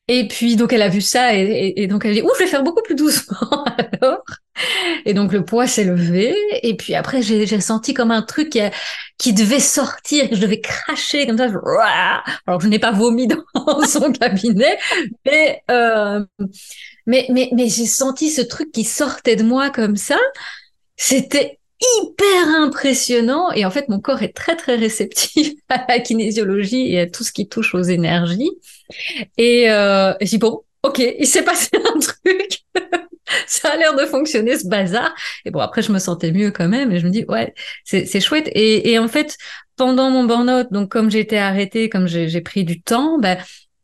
[0.07, 2.65] Et puis donc elle a vu ça et, donc elle dit ouh je vais faire
[2.65, 3.65] beaucoup plus doucement
[4.01, 4.23] alors.
[5.05, 8.61] Et donc le poids s'est levé et puis après j'ai senti comme un truc qui,
[9.19, 11.49] qui devait sortir, que je devais cracher comme ça.
[12.47, 13.43] Alors je n'ai pas vomi dans
[13.87, 14.79] son cabinet,
[15.25, 16.25] mais euh,
[17.07, 20.19] mais mais, mais j'ai senti ce truc qui sortait de moi comme ça.
[20.97, 23.51] C'était hyper impressionnant.
[23.53, 27.25] Et en fait mon corps est très très réceptif à la kinésiologie et à tout
[27.25, 28.51] ce qui touche aux énergies.
[29.39, 32.61] Et euh, dis bon ok il s'est passé un truc.
[33.47, 35.15] Ça a l'air de fonctionner ce bazar.
[35.45, 36.91] Et bon après je me sentais mieux quand même.
[36.93, 38.49] Et je me dis ouais c'est chouette.
[38.55, 39.37] Et, et en fait
[39.77, 43.39] pendant mon burn-out donc comme j'ai été arrêtée comme j'ai pris du temps ben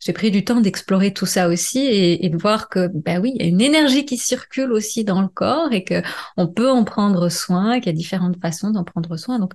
[0.07, 3.43] j'ai pris du temps d'explorer tout ça aussi et, de voir que ben oui, il
[3.43, 6.01] y a une énergie qui circule aussi dans le corps et que
[6.37, 9.41] on peut en prendre soin, qu'il y a différentes façons d'en prendre soin.
[9.41, 9.53] Donc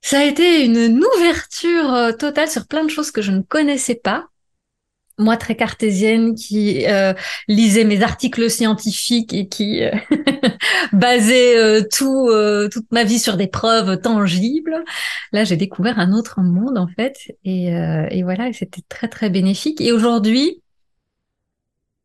[0.00, 3.96] ça a été une ouverture euh, totale sur plein de choses que je ne connaissais
[3.96, 4.28] pas
[5.18, 7.12] moi très cartésienne qui euh,
[7.48, 9.90] lisais mes articles scientifiques et qui euh,
[10.92, 14.84] basait euh, tout euh, toute ma vie sur des preuves tangibles.
[15.32, 17.66] Là, j'ai découvert un autre monde en fait et,
[18.10, 19.80] et voilà, c'était très très bénéfique.
[19.80, 20.62] Et aujourd'hui,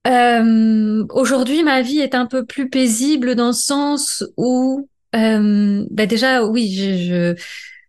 [0.06, 6.73] aujourd'hui, ma vie est un peu plus paisible dans le sens où, bah déjà, oui,
[6.73, 7.36] je, je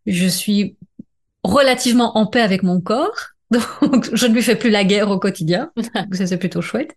[0.06, 0.76] je suis
[1.42, 5.18] relativement en paix avec mon corps donc, je ne lui fais plus la guerre au
[5.18, 5.70] quotidien.
[6.12, 6.94] ça, c'est plutôt chouette.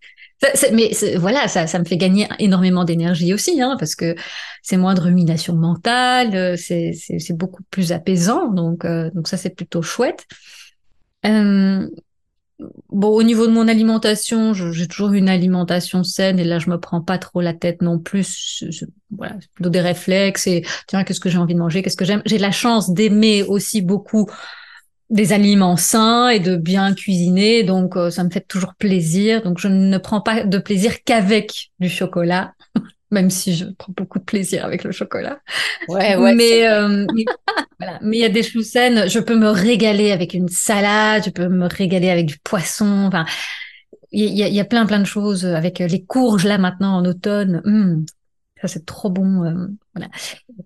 [0.72, 4.14] mais voilà, ça, ça me fait gagner énormément d'énergie aussi, hein, parce que
[4.62, 8.48] c'est moins de rumination mentale, euh, c'est, c'est, beaucoup plus apaisant.
[8.48, 10.26] Donc, euh, donc ça, c'est plutôt chouette.
[11.26, 11.88] Euh,
[12.88, 16.78] bon, au niveau de mon alimentation, j'ai toujours une alimentation saine et là, je me
[16.78, 18.64] prends pas trop la tête non plus.
[19.10, 22.04] voilà, c'est plutôt des réflexes et tiens, qu'est-ce que j'ai envie de manger, qu'est-ce que
[22.04, 22.22] j'aime.
[22.24, 24.28] J'ai la chance d'aimer aussi beaucoup
[25.10, 29.42] des aliments sains et de bien cuisiner, donc euh, ça me fait toujours plaisir.
[29.42, 32.54] Donc je ne prends pas de plaisir qu'avec du chocolat,
[33.10, 35.40] même si je prends beaucoup de plaisir avec le chocolat.
[35.88, 36.34] Ouais, ouais.
[36.34, 37.06] Mais euh,
[37.78, 39.08] voilà, mais il y a des choses saines.
[39.08, 43.04] Je peux me régaler avec une salade, je peux me régaler avec du poisson.
[43.06, 43.24] Enfin,
[44.10, 47.04] il y a, y a, plein plein de choses avec les courges là maintenant en
[47.04, 47.62] automne.
[47.64, 48.04] Hum,
[48.60, 49.44] ça c'est trop bon.
[49.44, 50.10] Euh, voilà.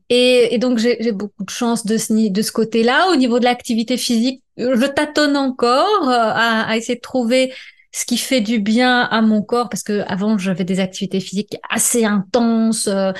[0.09, 3.11] Et, et donc j'ai beaucoup de chance de ce, de ce côté-là.
[3.13, 7.53] Au niveau de l'activité physique, je tâtonne encore euh, à, à, essayer de trouver
[7.93, 11.57] ce qui fait du bien à mon corps parce que avant j'avais des activités physiques
[11.69, 12.89] assez intenses.
[12.89, 13.13] Euh,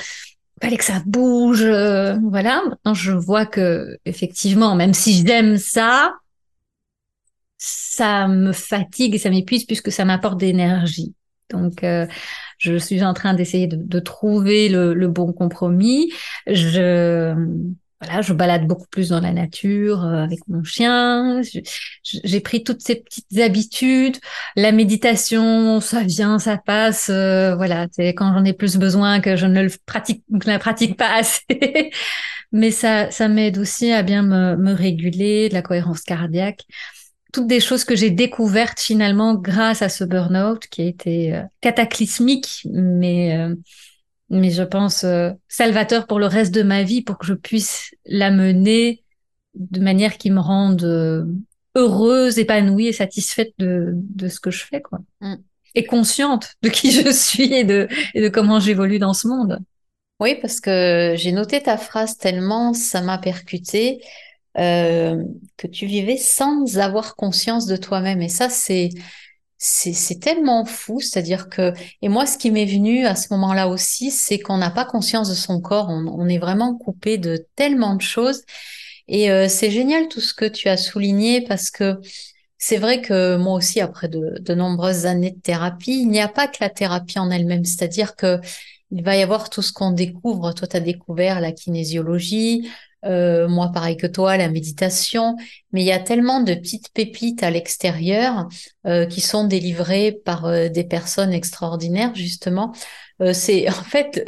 [0.63, 2.61] fallait que ça bouge, euh, voilà.
[2.69, 6.13] Maintenant, je vois que effectivement, même si j'aime ça,
[7.57, 11.13] ça me fatigue et ça m'épuise puisque ça m'apporte d'énergie.
[11.49, 12.07] Donc, euh,
[12.63, 16.11] je suis en train d'essayer de, trouver le, bon compromis.
[16.47, 17.35] Je
[18.01, 21.41] voilà, je balade beaucoup plus dans la nature euh, avec mon chien.
[22.03, 24.17] J'ai pris toutes ces petites habitudes.
[24.57, 27.09] La méditation, ça vient, ça passe.
[27.09, 30.59] Euh, voilà, c'est quand j'en ai plus besoin que je ne le pratique, ne la
[30.59, 31.41] pratique pas assez.
[32.51, 36.65] Mais ça, ça m'aide aussi à bien me réguler, de la cohérence cardiaque
[37.33, 41.41] toutes des choses que j'ai découvertes finalement grâce à ce burn-out qui a été euh,
[41.59, 43.55] cataclysmique, mais euh,
[44.29, 47.91] mais je pense euh, salvateur pour le reste de ma vie, pour que je puisse
[48.05, 49.03] la mener
[49.55, 51.27] de manière qui me rende
[51.75, 54.99] heureuse, épanouie et satisfaite de, de ce que je fais, quoi.
[55.21, 55.35] Mm.
[55.75, 59.59] Et consciente de qui je suis et de, et de comment j'évolue dans ce monde.
[60.19, 64.01] Oui, parce que j'ai noté ta phrase tellement ça m'a percuté
[64.57, 65.23] euh,
[65.57, 68.21] que tu vivais sans avoir conscience de toi-même.
[68.21, 68.89] Et ça, c'est
[69.65, 74.11] c'est tellement fou, c'est-à-dire que et moi, ce qui m'est venu à ce moment-là aussi,
[74.11, 75.87] c'est qu'on n'a pas conscience de son corps.
[75.89, 78.43] On, est vraiment coupé de tellement de choses.
[79.07, 81.97] Et euh, c'est génial tout ce que tu as souligné parce que
[82.57, 86.27] c'est vrai que moi aussi, après de, de nombreuses années de thérapie, il n'y a
[86.27, 88.39] pas que la thérapie en elle-même, c'est-à-dire que
[88.93, 90.53] il va y avoir tout ce qu'on découvre.
[90.53, 92.69] Toi, tu as découvert la kinésiologie,
[93.05, 95.35] euh, moi pareil que toi, la méditation,
[95.71, 98.47] mais il y a tellement de petites pépites à l'extérieur
[98.85, 102.71] euh, qui sont délivrées par euh, des personnes extraordinaires, justement.
[103.33, 104.23] c'est en fait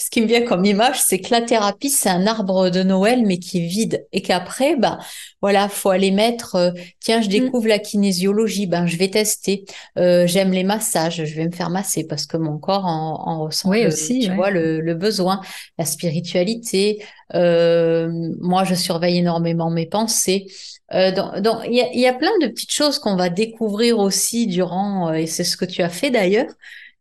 [0.00, 3.22] ce qui me vient comme image, c'est que la thérapie, c'est un arbre de Noël,
[3.26, 4.06] mais qui est vide.
[4.12, 4.98] Et qu'après, bah,
[5.42, 7.30] voilà, faut aller mettre, euh, tiens, je mm.
[7.30, 9.66] découvre la kinésiologie, ben, je vais tester.
[9.98, 13.44] Euh, j'aime les massages, je vais me faire masser parce que mon corps en, en
[13.44, 15.42] ressent, oui, aussi, tu vois, le, le, besoin.
[15.76, 18.10] La spiritualité, euh,
[18.40, 20.46] moi, je surveille énormément mes pensées.
[20.94, 24.46] Euh, donc, il y a, y a, plein de petites choses qu'on va découvrir aussi
[24.46, 26.50] durant, et c'est ce que tu as fait d'ailleurs,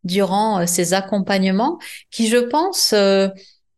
[0.04, 1.78] durant euh, ces accompagnements
[2.12, 3.28] qui, je pense, euh,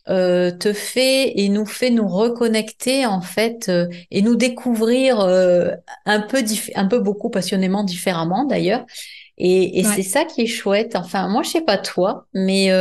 [0.10, 3.72] euh, te fait et nous fait nous reconnecter en fait
[4.10, 8.84] et nous découvrir un peu un peu beaucoup passionnément différemment d'ailleurs
[9.38, 12.72] et, et c'est ça qui est chouette enfin moi je sais pas toi mais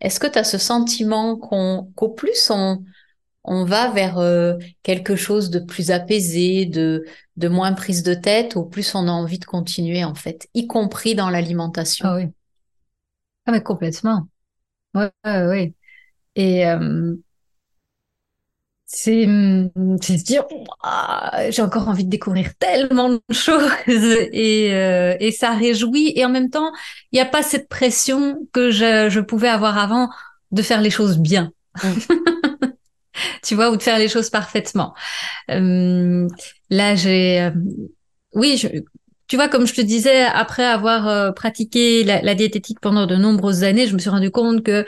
[0.00, 2.82] est-ce que tu as ce sentiment qu'on qu'au plus on
[3.44, 4.18] on va vers
[4.82, 7.04] quelque chose de plus apaisé, de,
[7.36, 10.66] de moins prise de tête, au plus on a envie de continuer en fait, y
[10.66, 12.08] compris dans l'alimentation?
[12.08, 12.28] Ah oui.
[13.46, 14.28] Ah, mais complètement.
[14.94, 15.74] Ouais, ouais, ouais.
[16.36, 17.16] Et euh,
[18.86, 19.26] c'est
[20.02, 20.44] c'est se dire,
[21.50, 23.70] j'ai encore envie de découvrir tellement de choses
[24.32, 26.12] et, euh, et ça réjouit.
[26.16, 26.70] Et en même temps,
[27.12, 30.10] il n'y a pas cette pression que je, je pouvais avoir avant
[30.52, 31.50] de faire les choses bien.
[31.82, 32.14] Mm.
[33.42, 34.94] tu vois, ou de faire les choses parfaitement.
[35.50, 36.28] Euh,
[36.70, 37.50] là, j'ai,
[38.34, 38.68] oui, je,
[39.34, 43.64] tu vois, comme je te disais, après avoir euh, pratiqué la, diététique pendant de nombreuses
[43.64, 44.86] années, je me suis rendu compte que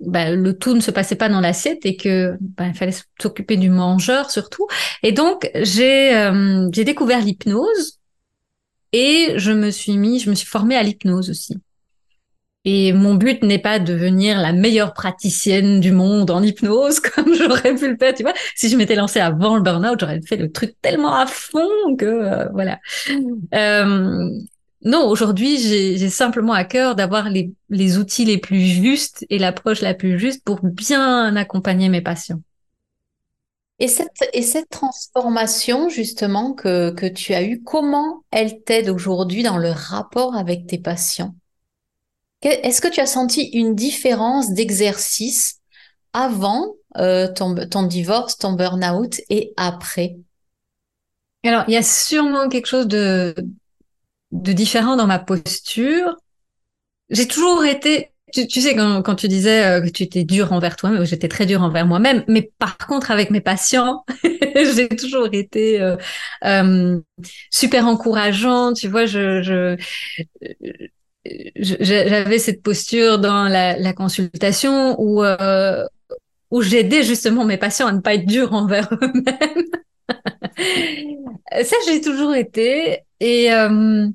[0.00, 3.58] bah, le tout ne se passait pas dans l'assiette et que bah, il fallait s'occuper
[3.58, 4.66] du mangeur surtout.
[5.02, 7.98] Et donc j'ai euh, j'ai découvert l'hypnose
[8.92, 11.58] et je me suis mis, je me suis formée à l'hypnose aussi.
[12.64, 17.34] Et mon but n'est pas de devenir la meilleure praticienne du monde en hypnose, comme
[17.34, 18.34] j'aurais pu le faire, tu vois.
[18.54, 22.04] Si je m'étais lancée avant le burn-out, j'aurais fait le truc tellement à fond que,
[22.04, 22.78] euh, voilà.
[23.54, 24.30] Euh,
[24.84, 29.80] non, aujourd'hui, j'ai simplement à cœur d'avoir les, les outils les plus justes et l'approche
[29.80, 32.40] la plus juste pour bien accompagner mes patients.
[33.78, 39.42] Et cette, et cette transformation, justement, que, que tu as eue, comment elle t'aide aujourd'hui
[39.42, 41.34] dans le rapport avec tes patients?
[42.42, 45.60] Est-ce que tu as senti une différence d'exercice
[46.12, 50.16] avant euh, ton, divorce, ton burn-out et après?
[51.44, 53.34] Alors, il y a sûrement quelque chose de,
[54.30, 56.16] différent dans ma posture.
[57.10, 61.04] J'ai toujours été, tu, sais, quand, tu disais euh, que tu étais dur envers toi-même,
[61.04, 64.04] j'étais très dur envers moi-même, mais par contre, avec mes patients,
[64.54, 65.80] j'ai toujours été
[66.44, 67.00] euh,
[67.50, 68.76] super encourageante.
[68.76, 69.76] Tu vois, je
[71.24, 75.84] j'avais cette posture dans la, consultation où euh,
[76.50, 79.64] où j'aidais justement mes patients à ne pas être durs envers eux-mêmes.
[81.64, 83.00] Ça, j'ai toujours été.
[83.20, 84.08] Et euh,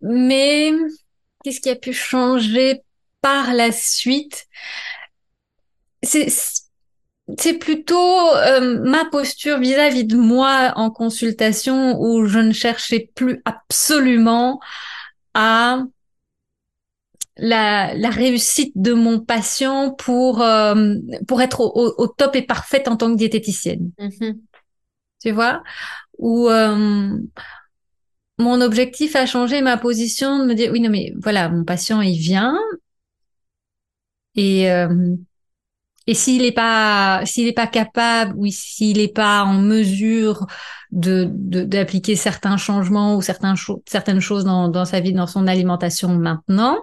[0.00, 0.72] mais
[1.42, 2.80] qu'est-ce qui a pu changer
[3.20, 4.46] par la suite?
[6.02, 6.28] C'est
[7.36, 13.10] c'est plutôt euh, ma posture vis-à-vis -vis de moi en consultation où je ne cherchais
[13.14, 14.60] plus absolument
[15.34, 15.84] à
[17.36, 20.94] la, la réussite de mon patient pour euh,
[21.26, 23.92] pour être au, au, top et parfaite en tant que diététicienne.
[23.98, 24.38] Mm-hmm.
[25.20, 25.62] Tu vois?
[26.18, 27.16] Ou euh,
[28.38, 32.00] mon objectif a changé ma position de me dire oui non mais voilà mon patient
[32.00, 32.56] il vient
[34.34, 35.16] et euh,
[36.08, 40.46] et s'il n'est pas s'il est pas capable ou s'il n'est pas en mesure
[40.90, 43.54] de d'appliquer certains changements ou certains
[43.86, 46.78] certaines choses dans, dans sa vie, dans son alimentation maintenant,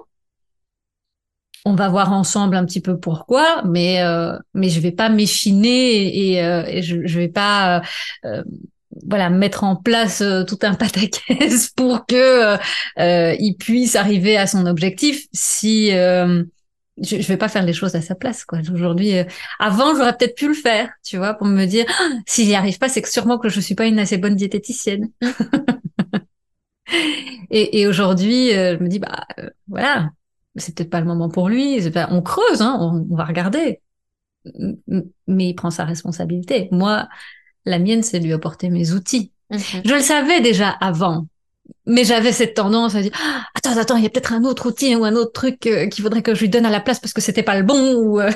[1.65, 6.33] on va voir ensemble un petit peu pourquoi, mais euh, mais je vais pas m'échiner
[6.33, 7.81] et, euh, je, je vais pas
[8.25, 8.43] euh,
[9.07, 12.57] voilà mettre en place tout un pataquès pour que
[13.39, 15.89] il puisse arriver à son objectif si
[17.01, 18.59] je, je vais pas faire les choses à sa place quoi.
[18.73, 19.23] Aujourd'hui, euh,
[19.59, 22.77] avant j'aurais peut-être pu le faire, tu vois, pour me dire ah, s'il y arrive
[22.77, 25.09] pas, c'est que sûrement que je suis pas une assez bonne diététicienne.
[27.49, 30.09] et, et aujourd'hui, euh, je me dis bah euh, voilà,
[30.55, 31.79] c'est peut-être pas le moment pour lui.
[32.09, 33.81] on creuse, hein, on, va regarder.
[35.27, 36.69] Mais il prend sa responsabilité.
[36.71, 37.07] Moi,
[37.65, 39.31] la mienne, c'est lui apporter mes outils.
[39.49, 39.59] Mhm.
[39.85, 41.27] Je le savais déjà avant,
[41.85, 44.67] mais j'avais cette tendance à dire ah, attends attends il y a peut-être un autre
[44.67, 46.99] outil ou un autre truc euh, qu'il faudrait que je lui donne à la place
[46.99, 48.31] parce que c'était pas le bon ou euh,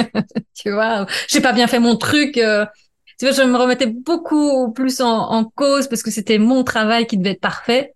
[0.54, 2.66] tu vois j'ai pas bien fait mon truc euh.
[3.18, 7.18] tu vois je me remettais beaucoup plus en, cause parce que c'était mon travail qui
[7.18, 7.94] devait être parfait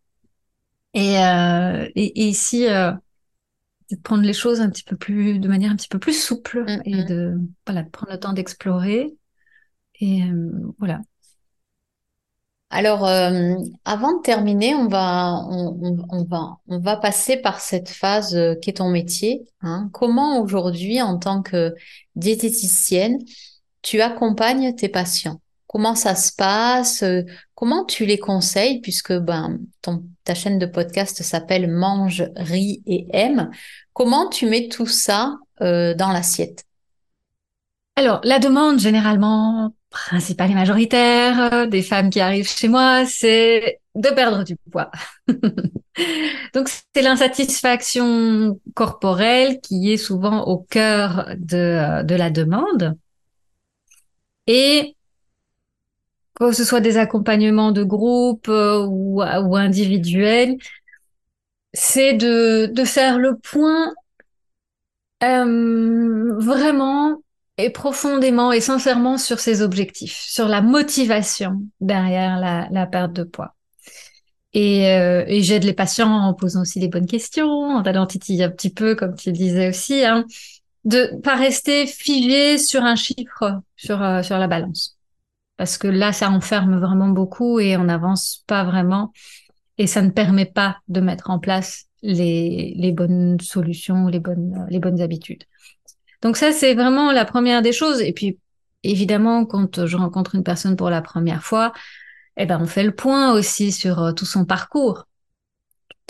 [0.95, 1.15] et,
[1.95, 5.99] et, ici de prendre les choses un petit peu plus de manière un petit peu
[5.99, 7.07] plus souple et mm-hmm.
[7.07, 7.35] de
[7.67, 9.15] voilà de prendre le temps d'explorer
[10.01, 10.23] et
[10.79, 11.01] voilà
[12.71, 13.55] alors, euh,
[13.87, 18.69] avant de terminer, on va, on, va, on va passer par cette phase euh, qui
[18.69, 19.49] est ton métier.
[19.63, 19.89] Hein.
[19.95, 21.75] Comment aujourd'hui, en tant que
[22.15, 23.19] diététicienne,
[23.81, 25.41] tu accompagnes tes patients?
[25.67, 27.05] Comment ça se passe?
[27.55, 28.81] Comment tu les conseilles?
[28.81, 29.59] Puisque ben,
[30.25, 33.51] ta chaîne de podcast s'appelle Mange, ris et aime.
[33.95, 36.65] Comment tu mets tout ça euh, dans l'assiette?
[37.97, 43.81] Alors, la demande, généralement, principale et majoritaire euh, des femmes qui arrivent chez moi, c'est
[43.95, 44.91] de perdre du poids.
[46.55, 52.97] Donc c'est l'insatisfaction corporelle qui est souvent au cœur de, euh, de la demande.
[54.47, 54.97] Et
[56.35, 60.57] que ce soit des accompagnements de groupe euh, ou, ou individuels,
[61.73, 63.93] c'est de, de faire le point
[65.23, 67.23] euh, vraiment
[67.59, 73.25] et profondément et sincèrement sur ses objectifs, sur la motivation derrière la, la perte de
[73.25, 73.55] poids.
[74.55, 78.07] Et, euh, et j'aide les patients en posant aussi les bonnes questions, en allant un
[78.07, 80.25] petit peu, comme tu le disais aussi, hein,
[80.85, 84.97] de pas rester figé sur un chiffre, sur, euh, sur la balance.
[85.57, 89.13] Parce que là, ça enferme vraiment beaucoup et on n'avance pas vraiment.
[89.77, 94.67] Et ça ne permet pas de mettre en place les, les bonnes solutions, les bonnes,
[94.71, 95.45] les bonnes habitudes.
[96.23, 98.01] Donc ça, c'est vraiment la première des choses.
[98.01, 98.39] Et puis,
[98.83, 101.73] évidemment, quand je rencontre une personne pour la première fois,
[102.39, 105.07] eh ben, on fait le point aussi sur euh, tout son parcours.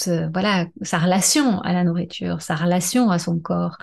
[0.07, 3.79] Euh, voilà, sa relation à la nourriture, sa relation à son corps,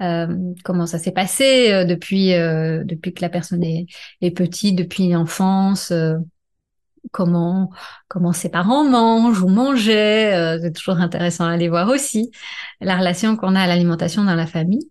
[0.00, 0.26] euh,
[0.64, 2.30] comment ça s'est passé depuis
[2.86, 3.86] depuis que la personne est,
[4.22, 5.92] est petite, depuis l'enfance,
[7.12, 7.70] comment
[8.08, 10.58] comment ses parents mangent ou mangeaient.
[10.62, 12.30] c'est toujours intéressant à aller voir aussi
[12.80, 14.88] la relation qu'on a à l'alimentation dans la famille.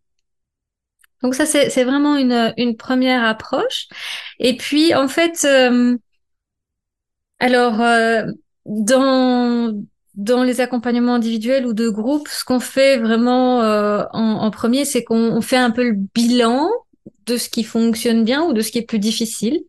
[1.24, 3.88] Donc ça, c'est vraiment une, première approche.
[4.40, 5.98] Et puis, en fait, euh,
[7.40, 8.26] alors, euh,
[8.66, 9.74] dans,
[10.16, 15.04] dans les accompagnements individuels ou de groupe, ce qu'on fait vraiment euh, en, premier, c'est
[15.04, 16.70] qu'on fait un peu le bilan
[17.26, 19.64] de ce qui fonctionne bien ou de ce qui est plus difficile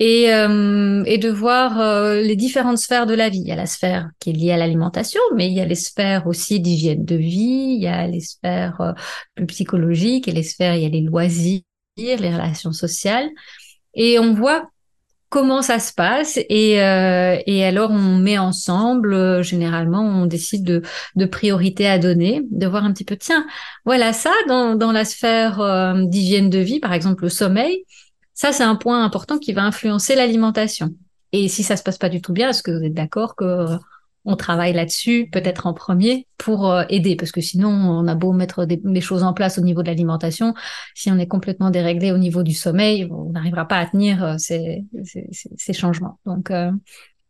[0.00, 3.40] et, euh, et de voir euh, les différentes sphères de la vie.
[3.40, 5.74] Il y a la sphère qui est liée à l'alimentation, mais il y a les
[5.74, 8.92] sphères aussi d'hygiène de vie, il y a les sphères euh,
[9.36, 11.60] plus psychologiques et les sphères, il y a les loisirs,
[11.98, 13.28] les relations sociales.
[13.92, 14.70] Et on voit
[15.28, 20.82] comment ça se passe et, et alors on met ensemble, généralement on décide de,
[21.14, 23.46] de priorités à donner, de voir un petit peu, tiens,
[23.84, 27.84] voilà ça dans, dans la sphère d'hygiène de vie, par exemple le sommeil,
[28.40, 30.94] ça, c'est un point important qui va influencer l'alimentation.
[31.32, 33.44] Et si ça se passe pas du tout bien, est-ce que vous êtes d'accord que
[33.44, 33.76] euh,
[34.24, 38.32] on travaille là-dessus, peut-être en premier, pour euh, aider, parce que sinon, on a beau
[38.32, 40.54] mettre des, choses en place au niveau de l'alimentation,
[40.94, 44.34] si on est complètement déréglé au niveau du sommeil, on n'arrivera pas à tenir euh,
[44.38, 46.18] ces, ces, changements.
[46.24, 46.50] Donc,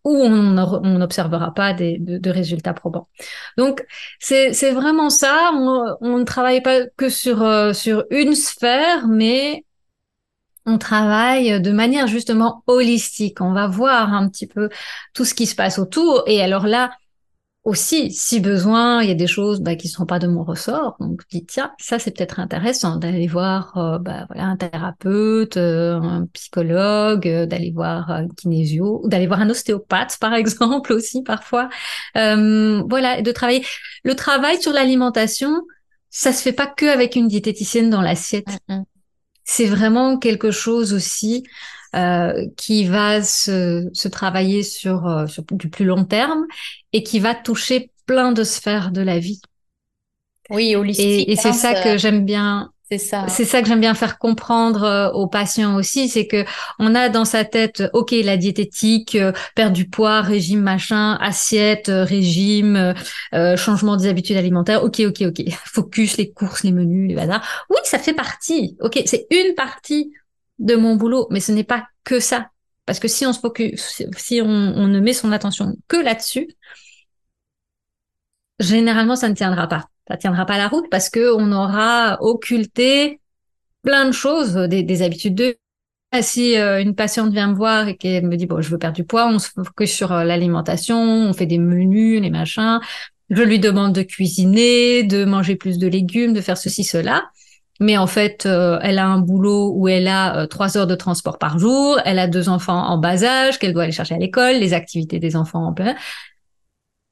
[0.04, 3.08] ou on n'observera pas des, de, résultats probants.
[3.58, 3.84] Donc,
[4.20, 5.50] c'est vraiment ça.
[5.54, 7.44] On, on, ne travaille pas que sur
[7.74, 9.64] sur une sphère, mais
[10.70, 13.40] on travaille de manière justement holistique.
[13.40, 14.68] On va voir un petit peu
[15.14, 16.24] tout ce qui se passe autour.
[16.26, 16.90] Et alors là,
[17.64, 20.44] aussi, si besoin, il y a des choses bah, qui ne sont pas de mon
[20.44, 20.96] ressort.
[20.98, 26.00] Donc, je dis, tiens, ça, c'est peut-être intéressant d'aller voir euh, bah, un thérapeute, euh,
[26.00, 31.68] un psychologue, euh, d'aller voir un kinésio, d'aller voir un ostéopathe, par exemple, aussi, parfois.
[32.14, 33.64] voilà, de travailler.
[34.04, 35.60] Le travail sur l'alimentation,
[36.08, 38.48] ça se fait pas que avec une diététicienne dans l'assiette.
[38.68, 38.84] Mm, mm
[39.45, 41.45] c'est vraiment quelque chose aussi
[41.97, 46.47] euh, qui va se, se travailler sur, euh, sur, du plus long terme
[46.93, 49.41] et qui va toucher plein de sphères de la vie.
[50.51, 51.28] Oui, holistique.
[51.28, 53.28] Et, et c'est ça que j'aime bien c'est ça.
[53.28, 56.45] C'est ça que j'aime bien faire comprendre euh, aux patients aussi, c'est que
[56.80, 61.88] on a dans sa tête, ok, la diététique, euh, perdre du poids, régime machin, assiette,
[61.88, 62.95] euh, régime,
[63.57, 64.82] changement des habitudes alimentaires.
[64.82, 65.51] Ok, ok, ok.
[65.66, 67.47] Focus, les courses, les menus, les bazars.
[67.70, 68.76] Oui, ça fait partie.
[68.80, 70.12] Ok, c'est une partie
[70.59, 72.51] de mon boulot, mais ce n'est pas que ça.
[72.86, 76.49] Parce que si on se focus, si on ne met son attention que là-dessus,
[78.59, 83.20] généralement, ça ne tiendra pas ça tiendra pas la route parce que on aura occulté
[83.82, 85.56] plein de choses, des, des habitudes de
[86.20, 88.96] si euh, une patiente vient me voir et qu'elle me dit bon je veux perdre
[88.96, 92.80] du poids, on se focus sur euh, l'alimentation, on fait des menus, les machins.
[93.30, 97.30] Je lui demande de cuisiner, de manger plus de légumes, de faire ceci cela.
[97.78, 101.38] Mais en fait, euh, elle a un boulot où elle a trois heures de transport
[101.38, 104.56] par jour, elle a deux enfants en bas âge qu'elle doit aller chercher à l'école,
[104.56, 105.94] les activités des enfants en plein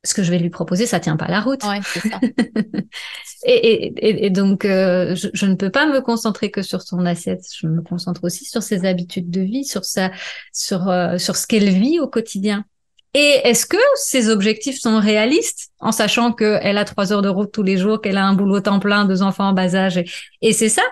[0.05, 1.63] ce que je vais lui proposer, ça tient pas la route.
[1.65, 2.21] Ouais, ça.
[3.45, 7.05] et, et, et, donc, euh, je, je, ne peux pas me concentrer que sur son
[7.05, 7.45] assiette.
[7.57, 10.11] Je me concentre aussi sur ses habitudes de vie, sur sa,
[10.53, 12.65] sur, euh, sur ce qu'elle vit au quotidien.
[13.15, 17.51] Et est-ce que ses objectifs sont réalistes, en sachant qu'elle a trois heures de route
[17.51, 19.99] tous les jours, qu'elle a un boulot temps plein, deux enfants en bas âge,
[20.43, 20.83] et, c'est ça?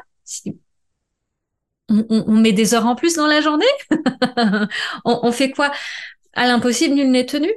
[1.88, 3.64] On, on, on, met des heures en plus dans la journée?
[5.04, 5.70] on, on fait quoi?
[6.32, 7.52] À l'impossible, nul n'est tenu.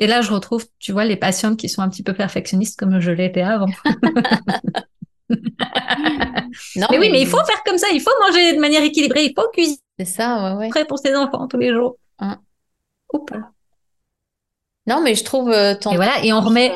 [0.00, 3.00] Et là, je retrouve, tu vois, les patientes qui sont un petit peu perfectionnistes comme
[3.00, 3.68] je l'étais avant.
[6.76, 7.88] non, mais, oui, mais il faut faire comme ça.
[7.92, 9.24] Il faut manger de manière équilibrée.
[9.24, 9.80] Il faut cuisiner.
[9.98, 10.68] C'est ça, ouais, ouais.
[10.68, 11.96] Prêt pour ses enfants tous les jours.
[12.20, 12.34] Mm.
[13.12, 13.32] Oups.
[14.86, 15.90] Non, mais je trouve euh, ton.
[15.92, 16.70] Et voilà, et on remet.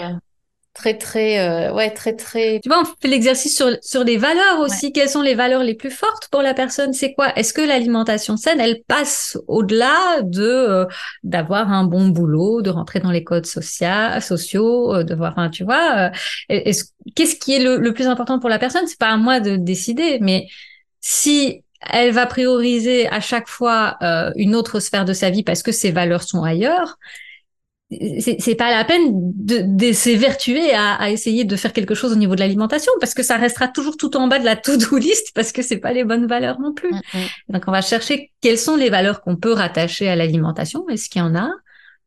[0.71, 4.17] Euh, très très euh, ouais très très tu vois on fait l'exercice sur sur les
[4.17, 4.93] valeurs aussi.
[4.93, 6.93] Quelles sont les valeurs les plus fortes pour la personne?
[6.93, 7.37] C'est quoi?
[7.37, 10.87] Est-ce que l'alimentation saine elle passe au-delà de euh,
[11.23, 15.51] d'avoir un bon boulot de rentrer dans les codes sociaux sociaux euh, de voir enfin,
[15.51, 16.11] tu vois
[16.49, 18.87] est-ce qu'est-ce qui est le, le plus important pour la personne?
[18.87, 20.47] C'est pas à moi de décider mais
[21.01, 23.97] si elle va prioriser à chaque fois
[24.37, 26.99] une autre sphère de sa vie parce que ses valeurs sont ailleurs
[27.91, 32.17] c'est pas la peine de, de s'évertuer à, à, essayer de faire quelque chose au
[32.17, 35.31] niveau de l'alimentation parce que ça restera toujours tout en bas de la to-do list
[35.35, 36.93] parce que c'est pas les bonnes valeurs non plus.
[36.93, 37.53] Mm, mm.
[37.53, 40.89] Donc on va chercher quelles sont les valeurs qu'on peut rattacher à l'alimentation.
[40.89, 41.51] Est-ce qu'il y en a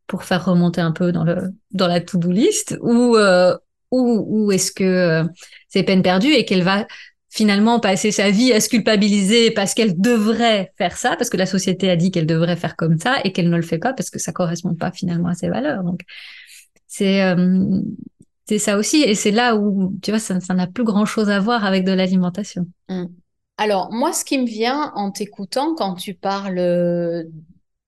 [0.08, 3.58] pour faire remonter un peu dans le dans la to-do list ou euh,
[3.92, 5.24] ou, ou est-ce que euh,
[5.68, 6.88] c'est peine perdue et qu'elle va
[7.34, 11.48] finalement passer sa vie à se culpabiliser parce qu'elle devrait faire ça, parce que la
[11.48, 14.12] société a dit qu'elle devrait faire comme ça et qu'elle ne le fait pas parce
[14.12, 15.84] que ça correspond pas finalement à ses valeurs.
[15.84, 16.02] Donc
[16.86, 17.82] c'est euh,
[18.48, 21.40] c'est ça aussi et c'est là où tu vois ça n'a plus grand chose à
[21.40, 22.68] voir avec de l'alimentation.
[22.88, 23.06] Mmh.
[23.58, 27.24] Alors moi ce qui me vient en t'écoutant quand tu parles euh,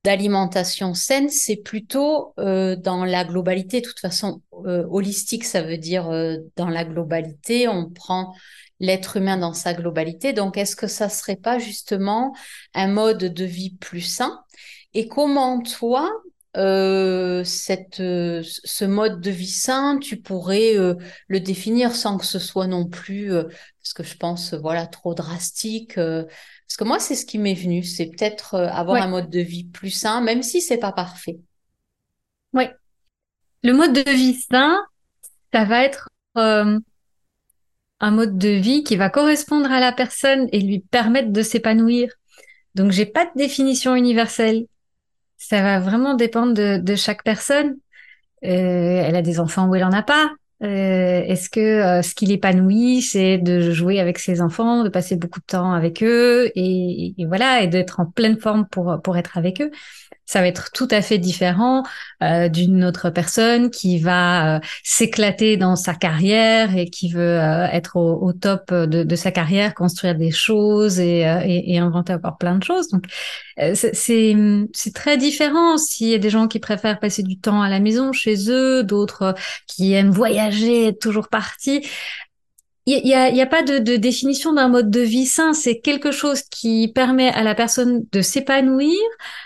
[0.04, 3.82] d'alimentation saine, c'est plutôt euh, dans la globalité.
[3.82, 6.10] De toute façon, holistique, ça veut dire
[6.56, 8.34] dans la globalité, on prend
[8.80, 10.34] l'être humain dans sa globalité.
[10.34, 12.36] Donc, est-ce que ça serait pas justement
[12.74, 14.42] un mode de vie plus sain?
[14.94, 16.12] Et comment toi,
[16.58, 20.96] euh, cette, euh, ce mode de vie sain, tu pourrais euh,
[21.28, 25.96] le définir sans que ce soit non plus, parce que je pense, voilà, trop drastique.
[25.96, 29.66] parce que moi, c'est ce qui m'est venu, c'est peut-être avoir un mode de vie
[29.66, 31.40] plus sain, même si c'est pas parfait.
[32.54, 32.66] Oui.
[33.64, 34.82] Le mode de vie sain,
[35.54, 36.10] ça va être
[38.06, 42.14] un mode de vie qui va correspondre à la personne et lui permettre de s'épanouir.
[42.76, 44.68] Donc, j'ai pas de définition universelle.
[45.38, 47.78] Ça va vraiment dépendre de, chaque personne.
[48.44, 50.30] Euh, elle a des enfants ou elle en a pas.
[50.62, 55.16] Euh, Est-ce que euh, ce qui l'épanouit, c'est de jouer avec ses enfants, de passer
[55.16, 59.18] beaucoup de temps avec eux et, et voilà, et d'être en pleine forme pour pour
[59.18, 59.72] être avec eux
[60.26, 61.84] ça va être tout à fait différent
[62.24, 67.68] euh, d'une autre personne qui va euh, s'éclater dans sa carrière et qui veut euh,
[67.68, 71.78] être au, au top de, de, sa carrière, construire des choses et, euh, et, et
[71.78, 72.90] inventer encore plein de choses.
[72.90, 73.06] Donc
[73.60, 74.36] euh, c'est
[74.74, 75.78] c'est très différent.
[75.78, 78.84] S'il y a des gens qui préfèrent passer du temps à la maison chez eux,
[78.84, 79.36] d'autres
[79.68, 81.86] qui aiment voyager, être toujours partis.
[82.88, 85.54] Il n'y a, y a, pas de, de définition d'un mode de vie sain.
[85.54, 88.96] C'est quelque chose qui permet à la personne de s'épanouir,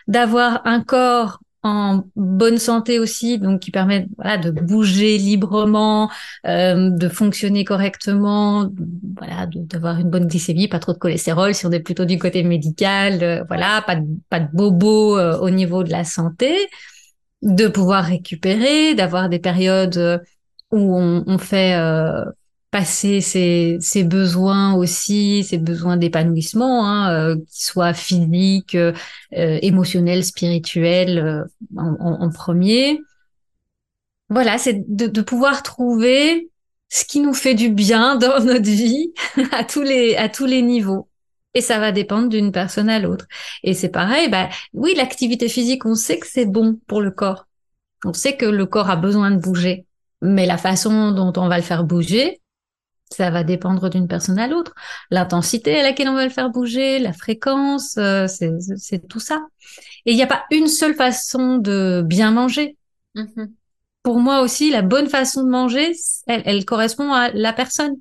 [0.08, 6.10] d'avoir un corps en bonne santé aussi, donc qui permet voilà, de bouger librement,
[6.48, 8.70] euh, de fonctionner correctement,
[9.18, 12.44] voilà, d'avoir une bonne glycémie, pas trop de cholestérol si on est plutôt du côté
[12.44, 16.56] médical, euh, voilà, pas de, pas de bobo euh, au niveau de la santé,
[17.42, 20.18] de pouvoir récupérer, d'avoir des périodes euh,
[20.72, 22.24] où on, on fait euh,
[22.72, 28.94] passer ses, ses, besoins aussi, ses besoins d'épanouissement, hein, euh, qu'ils soient physiques, euh,
[29.32, 31.44] émotionnels, spirituels euh,
[31.78, 33.00] en, en, premier.
[34.30, 36.50] Voilà, c'est de, de, pouvoir trouver
[36.90, 39.14] ce qui nous fait du bien dans notre vie
[39.52, 41.08] à tous les à tous les niveaux.
[41.56, 43.26] Et ça va dépendre d'une personne à l'autre.
[43.64, 47.48] Et c'est pareil, bah oui, l'activité physique, on sait que c'est bon pour le corps.
[48.06, 49.86] On sait que le corps a besoin de bouger.
[50.22, 52.39] Mais la façon dont on va le faire bouger,
[53.12, 54.74] ça va dépendre d'une personne à l'autre.
[55.12, 59.46] L'intensité à laquelle on va le faire bouger, la fréquence, euh, c'est tout ça.
[60.06, 62.76] Et il n'y a pas une seule façon de bien manger.
[63.16, 63.52] Mm-hmm.
[64.04, 65.94] pour moi aussi, la bonne façon de manger,
[66.28, 67.96] elle, elle correspond à la personne.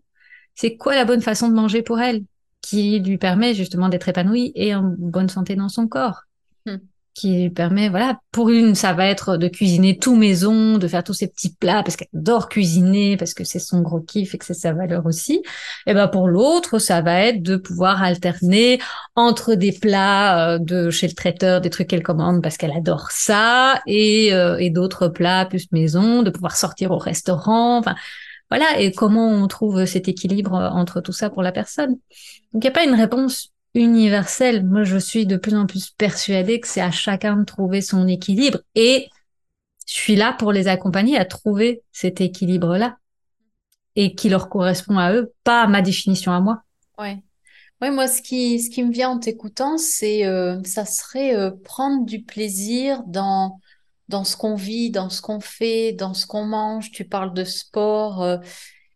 [0.54, 2.24] C'est quoi la bonne façon de manger pour elle,
[2.61, 6.28] qui lui permet justement d'être épanouie et en bonne santé dans son corps?
[7.18, 11.14] Qui permet, voilà, pour une, ça va être de cuisiner tout maison, de faire tous
[11.14, 14.44] ces petits plats parce qu'elle adore cuisiner, parce que c'est son gros kiff et que
[14.44, 15.42] c'est sa valeur aussi.
[15.86, 18.78] Et ben pour l'autre, ça va être de pouvoir alterner
[19.16, 23.10] entre des plats euh, de chez le traiteur, des trucs qu'elle commande parce qu'elle adore
[23.10, 27.78] ça, et, euh, et d'autres plats plus maison, de pouvoir sortir au restaurant.
[27.78, 27.96] Enfin,
[28.50, 28.78] voilà.
[28.78, 31.96] Et comment on trouve cet équilibre entre tout ça pour la personne?
[32.52, 34.64] Donc il n'y a pas une réponse universel.
[34.64, 38.06] Moi, je suis de plus en plus persuadée que c'est à chacun de trouver son
[38.06, 39.08] équilibre et
[39.86, 42.98] je suis là pour les accompagner à trouver cet équilibre-là
[43.96, 46.62] et qui leur correspond à eux, pas à ma définition à moi.
[46.98, 47.18] Ouais.
[47.80, 51.52] Ouais, moi, ce qui, ce qui me vient en t'écoutant, c'est, euh, ça serait euh,
[51.64, 53.60] prendre du plaisir dans,
[54.08, 56.90] dans ce qu'on vit, dans ce qu'on fait, dans ce qu'on mange.
[56.90, 58.22] Tu parles de sport.
[58.22, 58.38] Euh,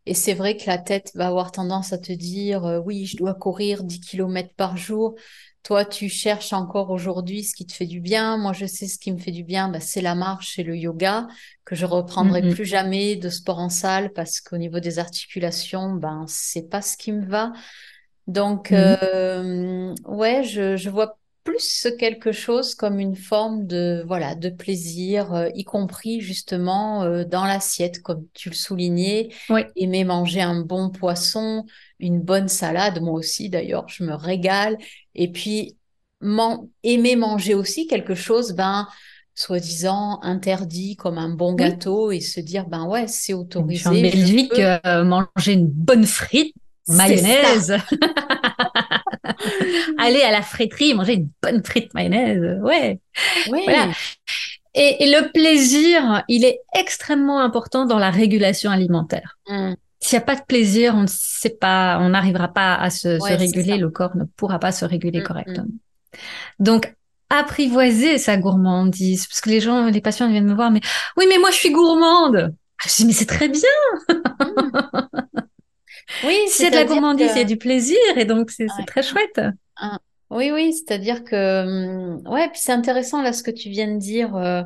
[0.07, 3.17] et c'est vrai que la tête va avoir tendance à te dire, euh, oui, je
[3.17, 5.15] dois courir 10 km par jour.
[5.63, 8.37] Toi, tu cherches encore aujourd'hui ce qui te fait du bien.
[8.37, 10.77] Moi, je sais ce qui me fait du bien, bah, c'est la marche et le
[10.77, 11.29] yoga,
[11.65, 16.25] que je reprendrai plus jamais de sport en salle parce qu'au niveau des articulations, ben,
[16.27, 17.53] c'est pas ce qui me va.
[18.27, 24.49] Donc, euh, ouais, je, je vois plus quelque chose comme une forme de voilà de
[24.49, 29.31] plaisir, euh, y compris justement euh, dans l'assiette, comme tu le soulignais.
[29.77, 31.67] Aimer manger un bon poisson,
[31.99, 34.79] une bonne salade, moi aussi d'ailleurs, je me régale.
[35.15, 35.77] Et puis
[36.85, 38.87] aimer manger aussi quelque chose, ben
[39.35, 43.89] soi-disant interdit comme un bon gâteau et se dire ben ouais c'est autorisé.
[43.89, 46.55] En Belgique, euh, manger une bonne frite
[46.89, 47.77] mayonnaise.
[49.99, 53.01] Aller à la friterie, manger une bonne frite mayonnaise, ouais.
[53.47, 53.89] Voilà.
[54.75, 59.39] Et, le plaisir, il est extrêmement important dans la régulation alimentaire.
[59.49, 59.75] Mm.
[60.01, 63.21] S'il n'y a pas de plaisir, on ne sait pas, on n'arrivera pas à se,
[63.23, 65.65] réguler, le corps ne pourra pas se réguler mm, correctement.
[65.65, 66.15] Mm.
[66.59, 66.95] Donc,
[67.31, 70.81] apprivoiser sa gourmandise, parce que les gens, les patients viennent me voir, mais
[71.17, 72.55] oui, mais moi je suis gourmande.
[72.85, 73.61] Je dis, mais c'est très bien.
[76.25, 79.41] Oui, c'est de la gourmandise, il y a du plaisir et donc c'est très chouette.
[80.33, 83.99] Oui, oui, c'est-à-dire que hum, ouais, puis c'est intéressant là ce que tu viens de
[83.99, 84.35] dire.
[84.37, 84.63] Euh,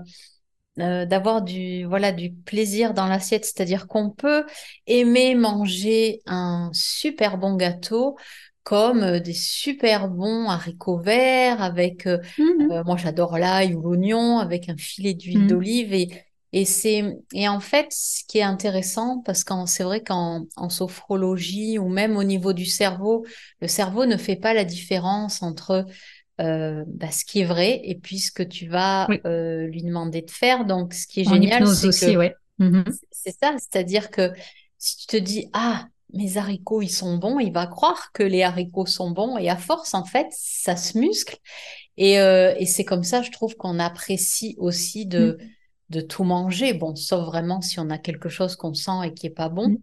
[0.79, 4.45] euh, d'avoir du voilà du plaisir dans l'assiette, c'est-à-dire qu'on peut
[4.87, 8.19] aimer manger un super bon gâteau
[8.63, 14.69] comme euh, des super bons haricots verts avec mmh moi j'adore l'ail ou l'oignon avec
[14.69, 15.47] un filet d'huile mmh.
[15.47, 16.11] d'olive et
[16.57, 17.05] et c'est
[17.35, 21.91] et en fait ce qui est intéressant parce que c'est vrai qu'en en sophrologie ou
[21.91, 23.27] même au niveau du cerveau,
[23.61, 25.85] le cerveau ne fait pas la différence entre
[26.41, 30.23] euh, bah, ce qui est vrai et puis ce que tu vas euh, lui demander
[30.23, 30.65] de faire.
[30.65, 32.35] Donc ce qui est génial, c'est que ouais.
[32.59, 34.33] Mmh c'est ça, c'est-à-dire que
[34.79, 35.85] si tu te dis ah
[36.15, 39.57] mes haricots ils sont bons, il va croire que les haricots sont bons et à
[39.59, 41.37] force en fait ça se muscle.
[41.99, 45.47] Et, euh, et c'est comme ça je trouve qu'on apprécie aussi de mmh
[45.91, 46.75] de tout manger.
[46.75, 49.69] Bon, sauf vraiment si on a quelque chose qu'on sent et qui est pas bon.
[49.69, 49.79] Mmh.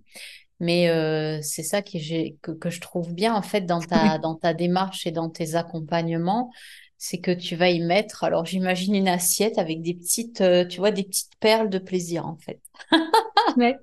[0.60, 4.36] Mais euh, c'est ça qui, que, que, je trouve bien en fait dans ta, dans
[4.36, 6.52] ta démarche et dans tes accompagnements,
[6.98, 8.24] c'est que tu vas y mettre.
[8.24, 12.26] Alors j'imagine une assiette avec des petites, euh, tu vois, des petites perles de plaisir
[12.26, 12.62] en fait.
[13.58, 13.78] ouais.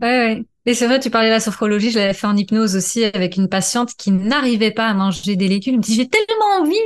[0.00, 3.02] Ouais, Et c'est vrai, tu parlais de la sophrologie, je l'avais fait en hypnose aussi
[3.04, 5.74] avec une patiente qui n'arrivait pas à manger des légumes.
[5.74, 6.76] Elle me dit, j'ai tellement envie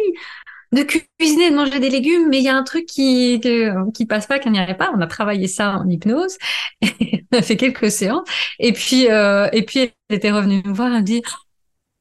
[0.73, 0.83] de
[1.19, 3.41] cuisiner, de manger des légumes, mais il y a un truc qui
[3.95, 4.91] qui passe pas, n'y arrive pas.
[4.95, 6.39] On a travaillé ça en hypnose,
[6.83, 8.27] on a fait quelques séances,
[8.59, 11.23] et puis euh, et puis elle était revenue me voir, elle me dit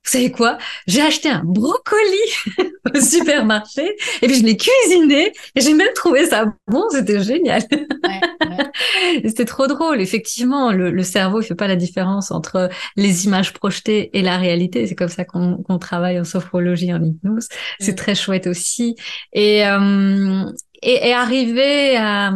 [0.04, 0.58] vous savez quoi?
[0.88, 2.58] J'ai acheté un brocoli
[2.96, 6.86] au supermarché et puis je l'ai cuisiné et j'ai même trouvé ça bon.
[6.90, 7.62] C'était génial.
[9.24, 10.02] C'était trop drôle.
[10.02, 14.88] Effectivement, le, le, cerveau fait pas la différence entre les images projetées et la réalité.
[14.88, 17.48] C'est comme ça qu'on travaille en sophrologie, en hypnose.
[17.80, 18.96] C'est très chouette aussi.
[19.34, 20.46] Et euh,
[20.84, 22.34] et, et, arriver à,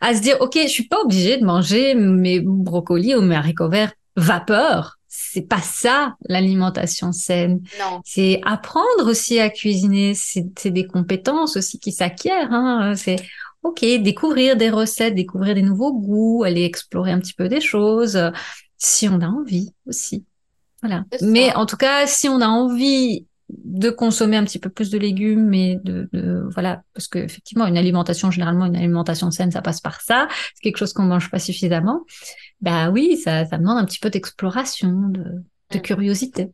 [0.00, 3.68] à se dire ok je suis pas obligée de manger mes brocolis ou mes haricots
[3.68, 4.97] verts vapeur
[5.30, 7.60] c'est pas ça l'alimentation saine.
[7.78, 8.00] Non.
[8.04, 10.14] C'est apprendre aussi à cuisiner.
[10.14, 12.52] C'est des compétences aussi qui s'acquièrent.
[12.52, 12.94] Hein.
[12.96, 13.16] C'est
[13.62, 18.18] ok, découvrir des recettes, découvrir des nouveaux goûts, aller explorer un petit peu des choses,
[18.76, 20.24] si on a envie aussi.
[20.82, 21.04] Voilà.
[21.22, 24.98] Mais en tout cas, si on a envie de consommer un petit peu plus de
[24.98, 29.62] légumes et de, de voilà parce que effectivement une alimentation généralement une alimentation saine ça
[29.62, 32.04] passe par ça c'est quelque chose qu'on mange pas suffisamment
[32.60, 36.50] bah oui ça, ça demande un petit peu d'exploration de, de curiosité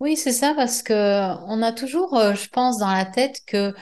[0.00, 0.92] oui c'est ça parce que
[1.46, 3.72] on a toujours euh, je pense dans la tête que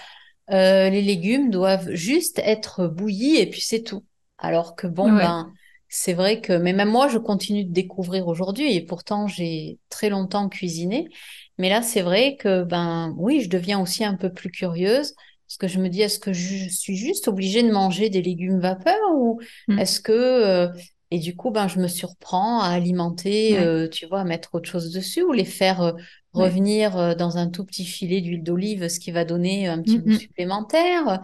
[0.51, 4.05] euh, les légumes doivent juste être bouillis et puis c'est tout.
[4.39, 5.51] Alors que bon, ben,
[5.89, 10.11] c'est vrai que, mais même moi, je continue de découvrir aujourd'hui et pourtant j'ai très
[10.11, 11.09] longtemps cuisiné.
[11.57, 15.14] Mais là, c'est vrai que, ben, oui, je deviens aussi un peu plus curieuse
[15.47, 18.61] parce que je me dis, est-ce que je suis juste obligée de manger des légumes
[18.61, 19.79] vapeur ou mm.
[19.79, 20.68] est-ce que, euh,
[21.14, 24.68] et du coup, ben, je me surprends à alimenter, euh, tu vois, à mettre autre
[24.68, 25.92] chose dessus ou les faire euh,
[26.32, 30.10] revenir dans un tout petit filet d'huile d'olive, ce qui va donner un petit goût
[30.12, 31.20] supplémentaire.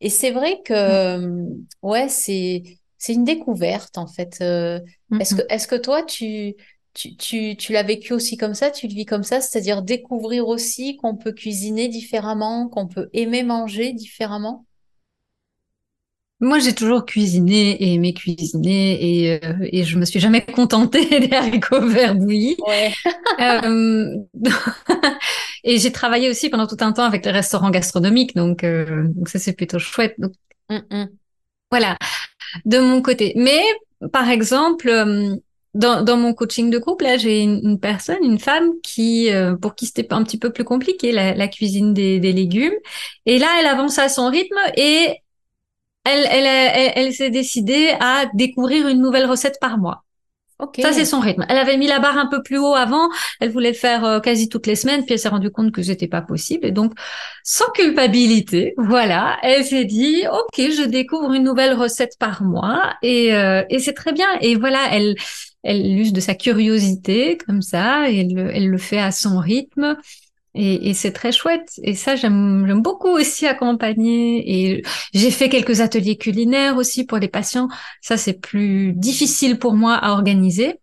[0.00, 1.46] Et c'est vrai que,
[1.82, 2.62] ouais, c'est,
[2.98, 4.42] c'est une découverte, en fait.
[5.18, 6.54] Est-ce que, est-ce que toi, tu,
[6.94, 10.46] tu, tu, tu l'as vécu aussi comme ça, tu le vis comme ça, c'est-à-dire découvrir
[10.48, 14.66] aussi qu'on peut cuisiner différemment, qu'on peut aimer manger différemment?
[16.40, 21.04] Moi, j'ai toujours cuisiné et aimé cuisiner et, euh, et je me suis jamais contentée
[21.20, 22.56] des haricots verts bouillis.
[22.66, 22.92] Ouais.
[23.40, 24.16] euh,
[25.64, 29.28] et j'ai travaillé aussi pendant tout un temps avec les restaurants gastronomiques, donc, euh, donc
[29.28, 30.14] ça c'est plutôt chouette.
[30.18, 30.32] Donc,
[30.70, 31.08] mm, mm.
[31.70, 31.96] Voilà,
[32.64, 33.32] de mon côté.
[33.36, 33.62] Mais
[34.12, 35.36] par exemple, euh,
[35.74, 39.74] dans, dans mon coaching de groupe, là, j'ai une, personne, une femme qui, euh, pour
[39.74, 42.74] qui c'était un petit peu plus compliqué la, la cuisine des, des, légumes.
[43.26, 45.18] Et là, elle avance à son rythme et
[46.04, 50.04] elle, elle, elle, elle s'est décidée à découvrir une nouvelle recette par mois.
[50.60, 50.82] Okay.
[50.82, 51.46] Ça, c'est son rythme.
[51.48, 53.08] Elle avait mis la barre un peu plus haut avant.
[53.40, 55.82] Elle voulait le faire euh, quasi toutes les semaines, puis elle s'est rendue compte que
[55.82, 56.66] c'était pas possible.
[56.66, 56.92] Et donc,
[57.42, 62.92] sans culpabilité, voilà, elle s'est dit, OK, je découvre une nouvelle recette par mois.
[63.02, 64.28] Et, euh, et c'est très bien.
[64.42, 65.14] Et voilà, elle,
[65.62, 68.10] elle use de sa curiosité comme ça.
[68.10, 69.96] Et elle, elle le fait à son rythme.
[70.54, 71.72] Et, et c'est très chouette.
[71.82, 74.42] Et ça, j'aime beaucoup aussi accompagner.
[74.46, 74.82] Et
[75.14, 77.68] j'ai fait quelques ateliers culinaires aussi pour les patients.
[78.00, 80.78] Ça, c'est plus difficile pour moi à organiser.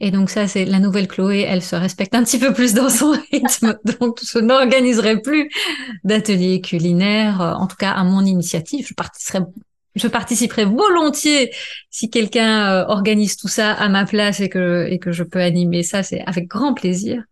[0.00, 2.88] Et donc ça, c'est la nouvelle Chloé, elle se respecte un petit peu plus dans
[2.88, 3.76] son rythme.
[3.98, 5.50] donc je n'organiserai plus
[6.04, 8.86] d'ateliers culinaires, euh, en tout cas à mon initiative.
[8.88, 9.44] Je participerai,
[9.94, 11.52] je participerai volontiers
[11.90, 15.40] si quelqu'un euh, organise tout ça à ma place et que, et que je peux
[15.40, 17.22] animer ça, c'est avec grand plaisir.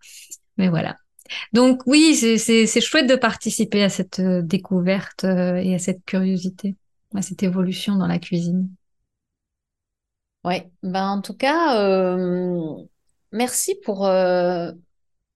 [0.56, 0.96] Mais voilà.
[1.52, 6.76] Donc oui, c'est chouette de participer à cette euh, découverte euh, et à cette curiosité,
[7.14, 8.68] à cette évolution dans la cuisine.
[10.44, 12.74] Ouais, ben en tout cas, euh,
[13.32, 14.00] merci pour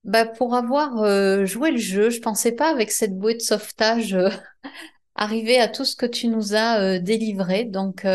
[0.05, 2.11] bah, pour avoir joué le jeu.
[2.11, 4.17] Je pensais pas avec cette bouée de sauvetage
[5.15, 7.65] arriver à tout ce que tu nous as délivré.
[7.65, 8.07] Donc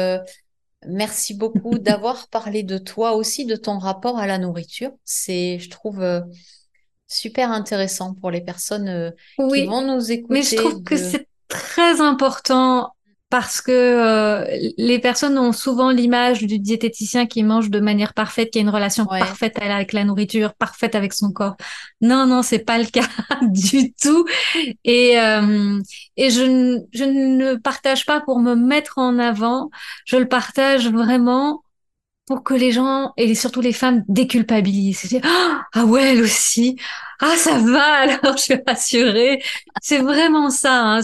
[0.85, 4.91] merci beaucoup d'avoir parlé de toi aussi, de ton rapport à la nourriture.
[5.03, 6.03] C'est, je trouve
[7.13, 10.33] super intéressant pour les personnes euh, qui vont nous écouter.
[10.33, 12.91] Mais je trouve que c'est très important
[13.33, 14.45] parce que euh,
[14.77, 18.69] les personnes ont souvent l'image du diététicien qui mange de manière parfaite, qui a une
[18.69, 21.55] relation parfaite avec la nourriture, parfaite avec son corps.
[21.99, 23.07] Non, non, c'est pas le cas
[23.41, 24.27] du tout.
[24.83, 25.81] Et euh,
[26.15, 29.71] et je je ne partage pas pour me mettre en avant.
[30.05, 31.62] Je le partage vraiment
[32.25, 35.19] pour que les gens et surtout les femmes déculpabilisent.
[35.73, 36.77] ah ouais, elle aussi.
[37.19, 39.41] Ah ça va alors, je suis rassurée.
[39.81, 40.97] C'est vraiment ça.
[40.97, 41.01] Hein.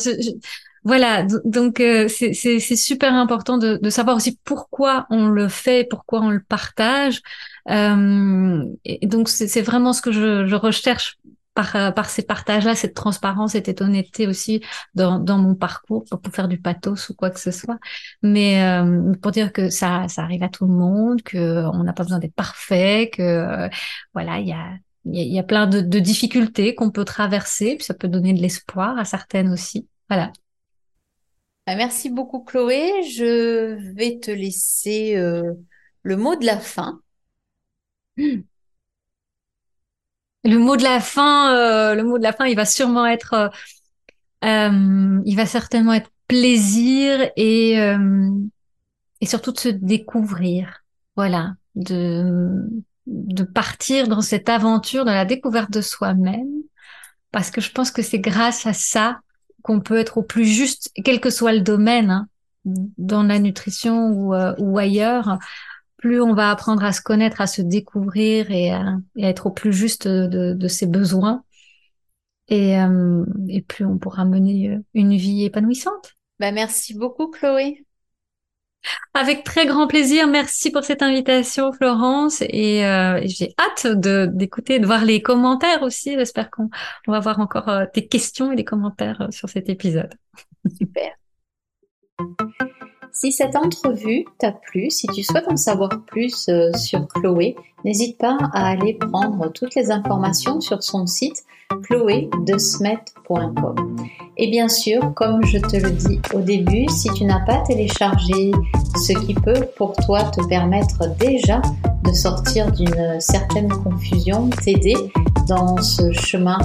[0.84, 6.22] voilà, donc euh, c'est super important de, de, savoir aussi pourquoi on le fait, pourquoi
[6.22, 7.22] on le partage.
[7.70, 11.18] Euh, et donc c'est vraiment ce que je, je recherche
[11.60, 14.62] par, euh, par ces partages-là, cette transparence, cette honnêteté aussi
[14.96, 17.80] dans, dans mon parcours, pas pour faire du pathos ou quoi que ce soit,
[18.22, 21.92] mais euh, pour dire que ça, ça arrive à tout le monde, que on n'a
[21.92, 23.70] pas besoin d'être parfait, que euh,
[24.14, 24.70] voilà, il y a
[25.06, 28.42] il y, a plein de, de difficultés qu'on peut traverser, puis ça peut donner de
[28.42, 29.88] l'espoir à certaines aussi.
[30.08, 30.32] Voilà.
[31.66, 33.04] Bah, merci beaucoup Chloé.
[33.04, 37.02] Je vais te laisser le mot de la fin.
[38.18, 38.42] Hmm.
[40.44, 43.34] Le mot de la fin, euh, le mot de la fin, il va sûrement être,
[43.34, 43.50] euh,
[44.46, 48.30] euh il va certainement être plaisir et euh,
[49.22, 50.84] et surtout de se découvrir.
[51.16, 52.70] Voilà, de
[53.06, 56.48] de partir dans cette aventure de la découverte de soi-même,
[57.32, 59.20] parce que je pense que c'est grâce à ça
[59.64, 62.28] qu'on peut être au plus juste, quel que soit le domaine, hein,
[62.66, 65.40] dans la nutrition ou, ou ailleurs,
[66.00, 69.74] plus on va apprendre à se connaître, à se découvrir et à, être au plus
[69.74, 71.44] juste de, ses besoins.
[72.52, 76.16] Euh, et, plus on pourra mener une vie épanouissante.
[76.40, 77.86] Bah, merci beaucoup, Chloé.
[79.14, 80.26] Avec très grand plaisir.
[80.28, 82.42] Merci pour cette invitation, Florence.
[82.48, 83.88] Et euh, j'ai hâte
[84.34, 86.14] d'écouter, de voir les commentaires aussi.
[86.14, 86.70] J'espère qu'on
[87.08, 90.14] va voir encore euh, tes questions et des commentaires sur cet épisode.
[90.78, 91.12] Super.
[93.12, 98.18] Si cette entrevue t'a plu, si tu souhaites en savoir plus euh, sur Chloé, n'hésite
[98.18, 101.44] pas à aller prendre toutes les informations sur son site
[101.84, 103.96] chloé.desmet.com.
[104.38, 108.52] Et bien sûr, comme je te le dis au début, si tu n'as pas téléchargé
[108.96, 111.62] ce qui peut pour toi te permettre déjà
[112.04, 114.96] de sortir d'une certaine confusion, t'aider
[115.48, 116.60] dans ce chemin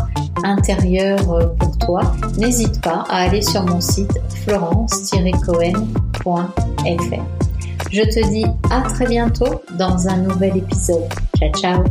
[0.44, 1.18] intérieur
[1.58, 2.02] pour toi,
[2.38, 4.12] n'hésite pas à aller sur mon site
[4.44, 7.22] florence-cohen.fr.
[7.90, 11.08] Je te dis à très bientôt dans un nouvel épisode.
[11.38, 11.84] Ciao ciao